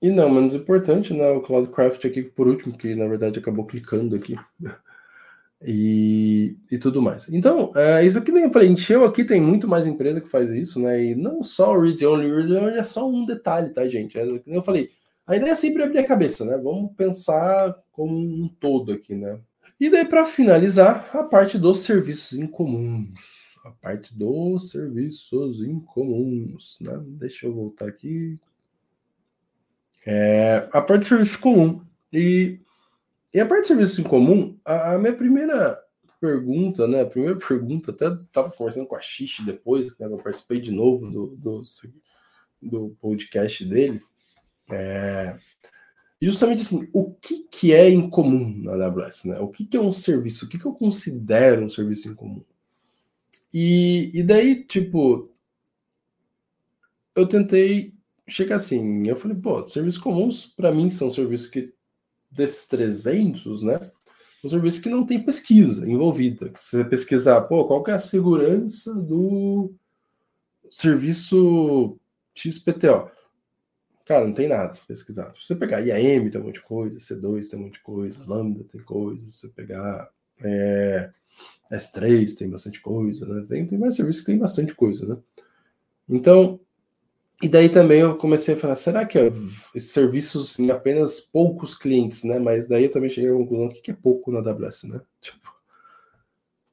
[0.00, 1.28] e não menos importante, né?
[1.30, 4.36] O Cloudcraft aqui por último, que na verdade acabou clicando aqui.
[5.62, 7.28] e, e tudo mais.
[7.28, 10.50] Então, é, isso aqui nem eu falei, encheu aqui, tem muito mais empresa que faz
[10.52, 11.02] isso, né?
[11.02, 14.18] E não só o Read Only, Read Only é só um detalhe, tá, gente?
[14.18, 14.90] É, eu falei,
[15.26, 16.56] a ideia é sempre abrir a cabeça, né?
[16.56, 19.38] Vamos pensar como um todo aqui, né?
[19.78, 23.45] E daí, para finalizar, a parte dos serviços incomuns.
[23.66, 27.02] A parte dos serviços incomuns, né?
[27.04, 28.38] Deixa eu voltar aqui.
[30.06, 31.84] É, a parte de serviço comum.
[32.12, 32.60] E,
[33.34, 35.76] e a parte de serviço em comum, a, a, minha primeira
[36.20, 37.00] pergunta, né?
[37.00, 41.10] A primeira pergunta, até estava conversando com a Xixi depois, né, eu participei de novo
[41.10, 41.62] do, do,
[42.62, 44.00] do podcast dele.
[44.70, 45.36] É,
[46.22, 49.40] justamente assim, o que, que é incomum na AWS, né?
[49.40, 50.44] O que, que é um serviço?
[50.44, 52.44] O que, que eu considero um serviço incomum?
[53.52, 55.30] E, e daí, tipo,
[57.14, 57.94] eu tentei
[58.28, 61.72] chegar assim, eu falei, pô, serviços comuns para mim são serviços que
[62.30, 63.90] desses 300, né?
[64.40, 66.52] São serviços que não tem pesquisa envolvida.
[66.56, 69.74] Se você pesquisar, pô, qual que é a segurança do
[70.70, 71.98] serviço
[72.34, 73.10] XPTO?
[74.06, 75.36] Cara, não tem nada pesquisado.
[75.40, 78.24] Se você pegar IAM, tem um monte de coisa, C2 tem um monte de coisa,
[78.24, 80.08] Lambda tem coisa, se você pegar
[80.44, 81.10] é,
[81.70, 83.44] S3 tem bastante coisa, né?
[83.48, 85.16] Tem, tem mais serviços que tem bastante coisa, né?
[86.08, 86.60] Então,
[87.42, 89.30] e daí também eu comecei a falar, será que é
[89.74, 92.38] esses serviços em apenas poucos clientes, né?
[92.38, 95.00] Mas daí eu também cheguei à conclusão, o que é pouco na AWS, né?
[95.20, 95.54] Tipo,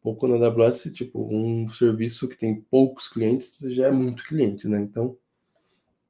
[0.02, 4.80] pouco na AWS, tipo, um serviço que tem poucos clientes já é muito cliente, né?
[4.80, 5.18] Então,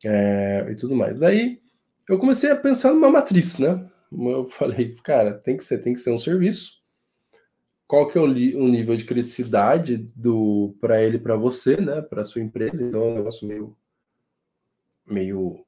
[0.06, 1.18] é, e tudo mais.
[1.18, 1.62] Daí
[2.08, 3.90] eu comecei a pensar numa matriz, né?
[4.12, 6.83] Eu falei, cara, tem que ser, tem que ser um serviço.
[7.94, 12.02] Qual que é o, o nível de criticidade do para ele, para você, né?
[12.02, 12.84] Para sua empresa.
[12.84, 13.78] Então é um negócio meio
[15.06, 15.64] meio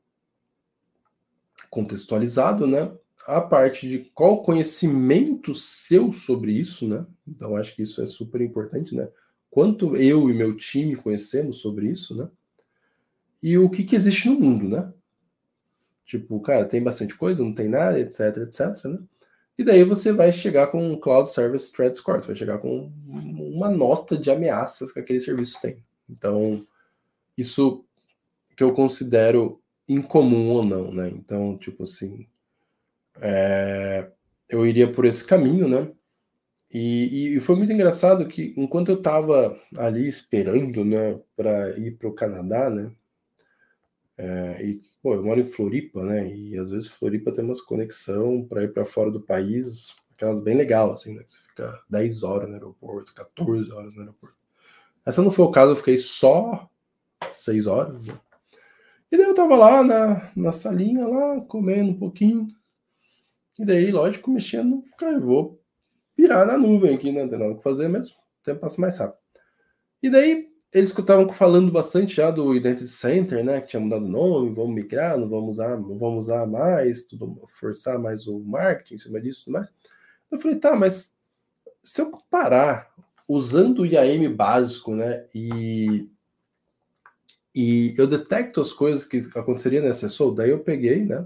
[1.70, 2.92] contextualizado, né?
[3.28, 7.06] A parte de qual conhecimento seu sobre isso, né?
[7.28, 9.08] Então acho que isso é super importante, né?
[9.52, 12.28] Quanto eu e meu time conhecemos sobre isso, né?
[13.44, 14.92] e o que, que existe no mundo, né?
[16.04, 18.98] Tipo, cara, tem bastante coisa, não tem nada, etc, etc, né?
[19.58, 22.92] E daí você vai chegar com um Cloud Service Threat Score, você vai chegar com
[23.08, 25.84] uma nota de ameaças que aquele serviço tem.
[26.10, 26.66] Então,
[27.38, 27.86] isso
[28.56, 31.10] que eu considero incomum ou não, né?
[31.10, 32.28] Então, tipo assim,
[33.22, 34.10] é,
[34.50, 35.92] eu iria por esse caminho, né?
[36.72, 42.10] E, e, foi muito engraçado que enquanto eu estava ali esperando, né, para ir para
[42.10, 42.92] o Canadá, né,
[44.18, 46.28] é, e, pô, eu moro em Floripa, né?
[46.34, 50.56] E às vezes Floripa tem umas conexão para ir para fora do país, aquelas bem
[50.56, 51.24] legal, assim, né?
[51.26, 54.38] Você fica 10 horas no aeroporto, 14 horas no aeroporto.
[55.06, 56.70] Essa não foi o caso, eu fiquei só
[57.34, 58.20] 6 horas, né?
[59.12, 62.48] E daí eu tava lá na, na salinha, lá, comendo um pouquinho.
[63.60, 65.62] E daí, lógico, mexendo, cara, vou
[66.16, 67.22] pirar na nuvem aqui, né?
[67.22, 68.16] Não tem nada o que fazer mesmo.
[68.16, 69.20] O tempo passa mais rápido.
[70.02, 73.62] E daí, eles estavam falando bastante já do Identity Center, né?
[73.62, 77.42] Que tinha mudado o nome, vamos migrar, não vamos usar, não vamos usar mais, tudo,
[77.48, 79.72] forçar mais o marketing em cima disso, mais.
[80.30, 81.16] Eu falei, tá, mas
[81.82, 82.94] se eu comparar
[83.26, 85.26] usando o IAM básico, né?
[85.34, 86.10] E
[87.56, 91.26] e eu detecto as coisas que aconteceriam nessa SSO, daí eu peguei, né?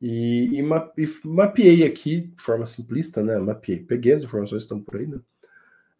[0.00, 0.62] E, e,
[1.22, 3.38] mapeei aqui de forma simplista, né?
[3.38, 5.20] Mapeei, peguei as informações que estão por aí, né?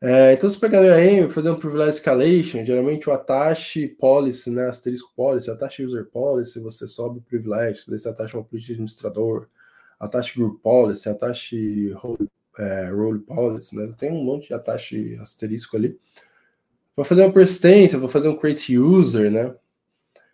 [0.05, 4.67] É, então, se pegar o IAM, fazer um privilege escalation, geralmente o attach policy, né,
[4.69, 8.81] asterisco policy, attach user policy, você sobe o privilege, daí você atacha uma política de
[8.81, 9.47] administrador,
[10.01, 15.77] attach group policy, attach role, é, role policy, né, tem um monte de attach asterisco
[15.77, 15.97] ali.
[16.97, 19.55] Para fazer uma persistência, vou fazer um create user, né,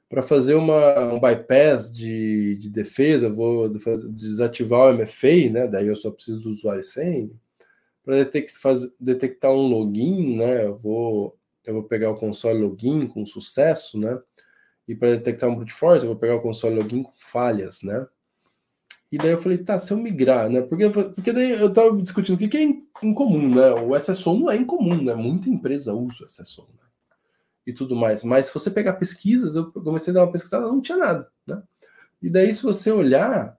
[0.08, 5.96] para fazer uma, um bypass de, de defesa, vou desativar o MFA, né, daí eu
[5.96, 7.30] só preciso do usuário sem
[8.08, 8.24] para
[8.98, 10.64] detectar um login, né?
[10.64, 14.18] Eu vou, eu vou pegar o console login com sucesso, né?
[14.88, 18.06] E para detectar um brute force, eu vou pegar o console login com falhas, né?
[19.12, 20.62] E daí eu falei, tá, se eu migrar, né?
[20.62, 23.72] Porque, porque daí eu tava discutindo o que, que é incomum, né?
[23.72, 25.14] O SSO não é incomum, né?
[25.14, 26.88] Muita empresa usa o SSO, né?
[27.66, 28.24] E tudo mais.
[28.24, 31.62] Mas se você pegar pesquisas, eu comecei a dar uma pesquisada, não tinha nada, né?
[32.22, 33.54] E daí, se você olhar,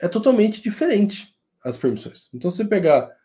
[0.00, 2.30] é totalmente diferente as permissões.
[2.32, 3.17] Então, se você pegar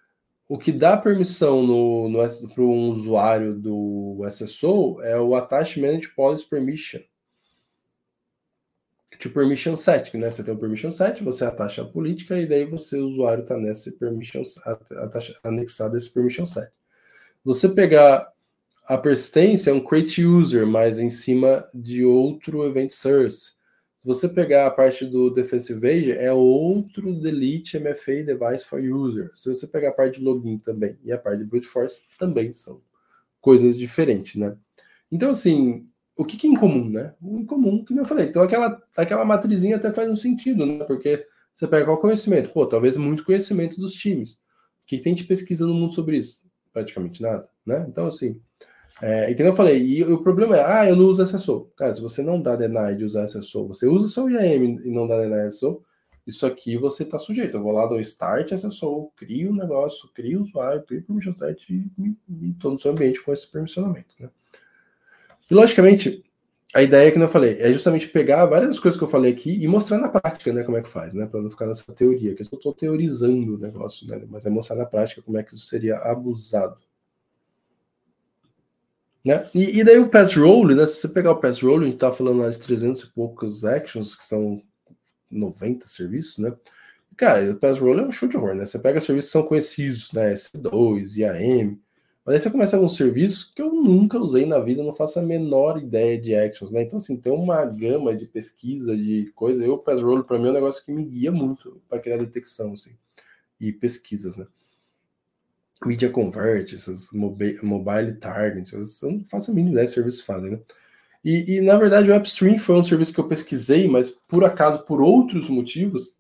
[0.48, 6.10] o que dá permissão no, no, para um usuário do SSO é o Attach Manage
[6.10, 7.00] Policy Permission.
[9.20, 10.30] To Permission Set, né?
[10.30, 13.58] Você tem o Permission Set, você atacha a política e daí você, o usuário, está
[13.58, 14.42] nesse permission,
[15.44, 16.70] anexado a esse Permission Set.
[17.46, 18.34] Você pegar
[18.86, 23.53] a persistência é um create user, mas em cima de outro event source.
[24.04, 29.32] Se você pegar a parte do Defensive Age, é outro Delete MFA Device for User.
[29.34, 32.54] Se você pegar a parte de login também e a parte de Brute Force, também
[32.54, 32.82] são
[33.40, 34.58] coisas diferentes, né?
[35.10, 37.14] Então, assim, o que, que é incomum, né?
[37.22, 38.26] O incomum, que eu falei.
[38.26, 40.84] Então, aquela, aquela matrizinha até faz um sentido, né?
[40.84, 42.50] Porque você pega qual conhecimento?
[42.50, 44.34] Pô, talvez muito conhecimento dos times.
[44.34, 46.44] O que tem de pesquisa no mundo sobre isso?
[46.74, 47.86] praticamente nada, né?
[47.88, 48.42] Então, assim,
[49.06, 51.70] é, e que eu falei, e o problema é, ah, eu não uso SSO.
[51.76, 54.90] Cara, se você não dá deny de usar SSO, você usa só o IAM e
[54.90, 55.84] não dá deny SSO,
[56.26, 57.58] isso aqui você está sujeito.
[57.58, 61.04] Eu vou lá, do start SSO, crio o um negócio, crio o usuário, crio o
[61.04, 64.30] permission set e estou no seu ambiente com esse permissionamento, né?
[65.52, 66.24] E, logicamente,
[66.74, 69.68] a ideia que eu falei é justamente pegar várias coisas que eu falei aqui e
[69.68, 72.42] mostrar na prática, né, como é que faz, né, para não ficar nessa teoria, que
[72.42, 75.66] eu estou teorizando o negócio, né, mas é mostrar na prática como é que isso
[75.66, 76.78] seria abusado.
[79.24, 79.50] Né?
[79.54, 81.94] E, e daí o pass roll, né, se você pegar o pass roll, a gente
[81.94, 84.58] está falando de 300 e poucos actions, que são
[85.32, 86.54] 90 serviços, né,
[87.16, 89.44] cara, o pass roll é um show de horror, né, você pega serviços que são
[89.44, 91.80] conhecidos, né, S2, IAM,
[92.26, 95.22] mas aí você começa alguns serviços que eu nunca usei na vida, não faço a
[95.22, 96.82] menor ideia de actions, né?
[96.82, 99.66] Então, assim, tem uma gama de pesquisa, de coisa.
[99.66, 102.72] Eu, o Passroll, para mim, é um negócio que me guia muito para criar detecção,
[102.72, 102.92] assim,
[103.60, 104.48] e pesquisas, né?
[105.86, 108.82] Media Convert, essas mobile, mobile target, eu
[109.12, 110.60] não faço a mínima ideia de serviços fazem, né?
[111.24, 114.84] E, e, na verdade, o Upstream foi um serviço que eu pesquisei, mas por acaso,
[114.84, 116.14] por outros motivos,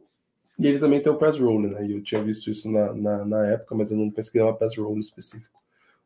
[0.57, 1.85] e ele também tem o Passroll, né?
[1.85, 5.63] E eu tinha visto isso na, na, na época, mas eu não pesquisava Passroll específico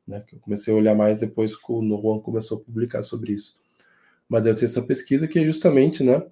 [0.08, 0.24] né?
[0.32, 3.56] Eu comecei a olhar mais depois que o Noam começou a publicar sobre isso.
[4.30, 6.24] Mas eu tenho essa pesquisa que é justamente, né?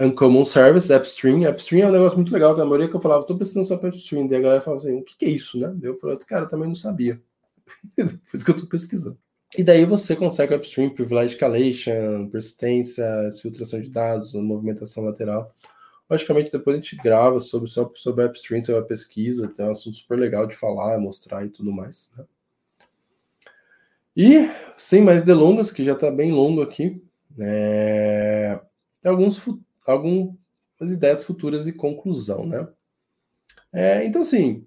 [0.00, 1.48] Uncommon Service, Upstream.
[1.48, 3.76] Upstream é um negócio muito legal, que a maioria que eu falava, estou pesquisando só
[3.76, 4.26] para Upstream.
[4.26, 5.76] Daí a galera falava assim, o que, que é isso, né?
[5.82, 7.20] Eu falei, cara, eu também não sabia.
[7.94, 9.18] Por isso que eu estou pesquisando.
[9.58, 13.04] E daí você consegue Upstream, Privilege Escalation, persistência,
[13.42, 15.54] filtração de dados, movimentação lateral.
[16.08, 20.18] Logicamente, depois a gente grava sobre, sobre Upstream, sobre a pesquisa, tem um assunto super
[20.18, 22.10] legal de falar, mostrar e tudo mais.
[22.16, 22.24] Né?
[24.16, 27.02] E, sem mais delongas, que já está bem longo aqui,
[27.38, 28.60] é,
[29.04, 29.38] alguns,
[29.86, 30.36] algumas
[30.80, 32.68] ideias futuras e conclusão, né?
[33.72, 34.66] É, então, assim,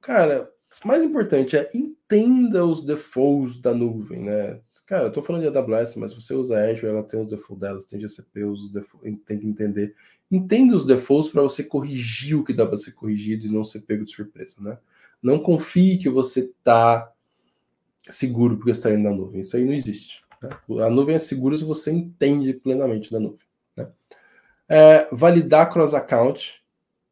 [0.00, 0.50] cara,
[0.84, 4.60] mais importante é entenda os defaults da nuvem, né?
[4.86, 7.84] Cara, eu tô falando de AWS, mas você usa Azure, ela tem os defaults delas,
[7.84, 9.94] tem GCP, os defaults, tem que entender.
[10.30, 13.82] Entenda os defaults para você corrigir o que dá para ser corrigido e não ser
[13.82, 14.78] pego de surpresa, né?
[15.22, 17.12] Não confie que você tá
[18.08, 19.40] seguro porque está indo na nuvem.
[19.40, 20.21] Isso aí não existe.
[20.42, 20.84] Né?
[20.84, 23.46] A nuvem é segura se você entende plenamente da nuvem.
[23.76, 23.88] Né?
[24.68, 26.62] É, validar cross-account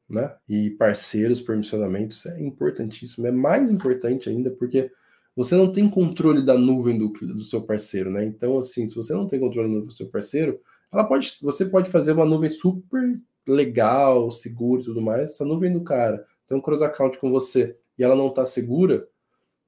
[0.08, 0.34] né?
[0.48, 3.26] e parceiros, permissionamentos é importantíssimo.
[3.26, 4.90] É mais importante ainda porque
[5.36, 8.10] você não tem controle da nuvem do, do seu parceiro.
[8.10, 8.24] Né?
[8.24, 10.60] Então, assim, se você não tem controle do seu parceiro,
[10.92, 15.32] ela pode, você pode fazer uma nuvem super legal, segura e tudo mais.
[15.32, 19.06] Essa nuvem do cara tem um cross-account com você e ela não está segura,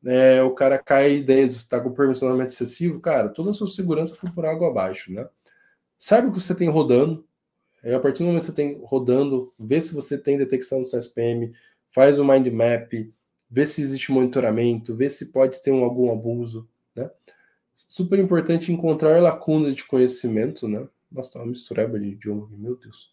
[0.05, 4.31] é, o cara cai dentro, está com permissionamento excessivo, cara, toda a sua segurança foi
[4.31, 5.29] por água abaixo, né?
[5.99, 7.27] Sabe o que você tem rodando,
[7.85, 10.89] é, a partir do momento que você tem rodando, vê se você tem detecção do
[10.89, 11.53] CSPM,
[11.95, 12.93] faz o mind map,
[13.51, 17.11] vê se existe monitoramento, vê se pode ter um, algum abuso, né?
[17.75, 20.87] Super importante encontrar lacunas de conhecimento, né?
[21.11, 23.13] Nossa, tá uma mistureba de idioma meu Deus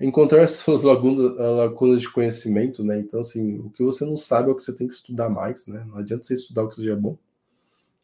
[0.00, 2.98] encontrar suas lagunas, lacunas de conhecimento, né?
[2.98, 5.66] Então, assim, o que você não sabe é o que você tem que estudar mais,
[5.66, 5.84] né?
[5.88, 7.16] Não adianta você estudar o que seja bom,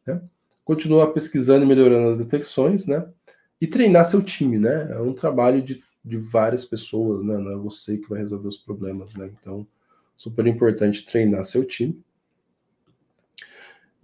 [0.06, 0.22] né?
[0.64, 3.06] Continuar pesquisando e melhorando as detecções, né?
[3.60, 4.92] E treinar seu time, né?
[4.92, 7.36] É um trabalho de, de várias pessoas, né?
[7.36, 9.30] Não é você que vai resolver os problemas, né?
[9.40, 9.66] Então,
[10.16, 12.02] super importante treinar seu time.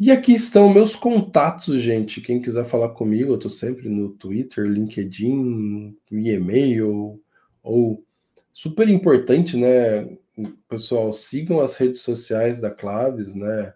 [0.01, 2.21] E aqui estão meus contatos, gente.
[2.21, 7.21] Quem quiser falar comigo, eu estou sempre no Twitter, LinkedIn, e-mail,
[7.69, 8.03] ou
[8.53, 10.17] super importante, né?
[10.69, 13.75] Pessoal, sigam as redes sociais da Claves, né?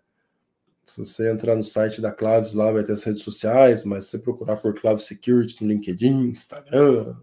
[0.86, 4.12] Se você entrar no site da Claves, lá vai ter as redes sociais, mas se
[4.12, 7.14] você procurar por Claves Security no LinkedIn, Instagram,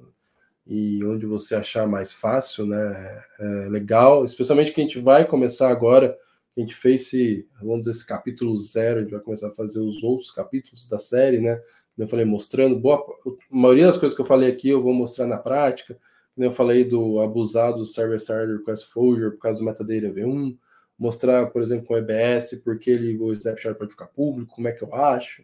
[0.66, 3.22] e onde você achar mais fácil, né?
[3.40, 6.16] É legal, especialmente que a gente vai começar agora,
[6.56, 9.80] a gente fez esse, vamos dizer, esse capítulo zero, a gente vai começar a fazer
[9.80, 11.60] os outros capítulos da série, né?
[11.98, 15.26] Eu falei mostrando, boa, a maioria das coisas que eu falei aqui eu vou mostrar
[15.26, 15.98] na prática,
[16.46, 20.58] eu falei do abusado do server-side request exposure por causa do metadata V1,
[20.98, 24.72] mostrar, por exemplo, com o EBS, porque ele, o snapshot pode ficar público, como é
[24.72, 25.44] que eu acho,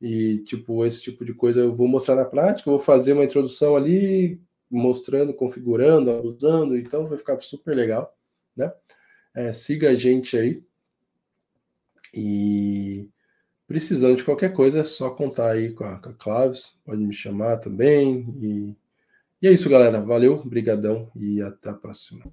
[0.00, 3.76] e tipo, esse tipo de coisa eu vou mostrar na prática, vou fazer uma introdução
[3.76, 4.40] ali,
[4.70, 8.16] mostrando, configurando, abusando, então vai ficar super legal,
[8.56, 8.72] né?
[9.34, 10.62] É, siga a gente aí.
[12.14, 13.08] E
[13.66, 17.14] precisando de qualquer coisa, é só contar aí com a, com a Claves, pode me
[17.14, 18.26] chamar também.
[18.42, 18.76] E
[19.42, 20.00] e é isso, galera.
[20.00, 22.24] Valeu, brigadão e até a próxima.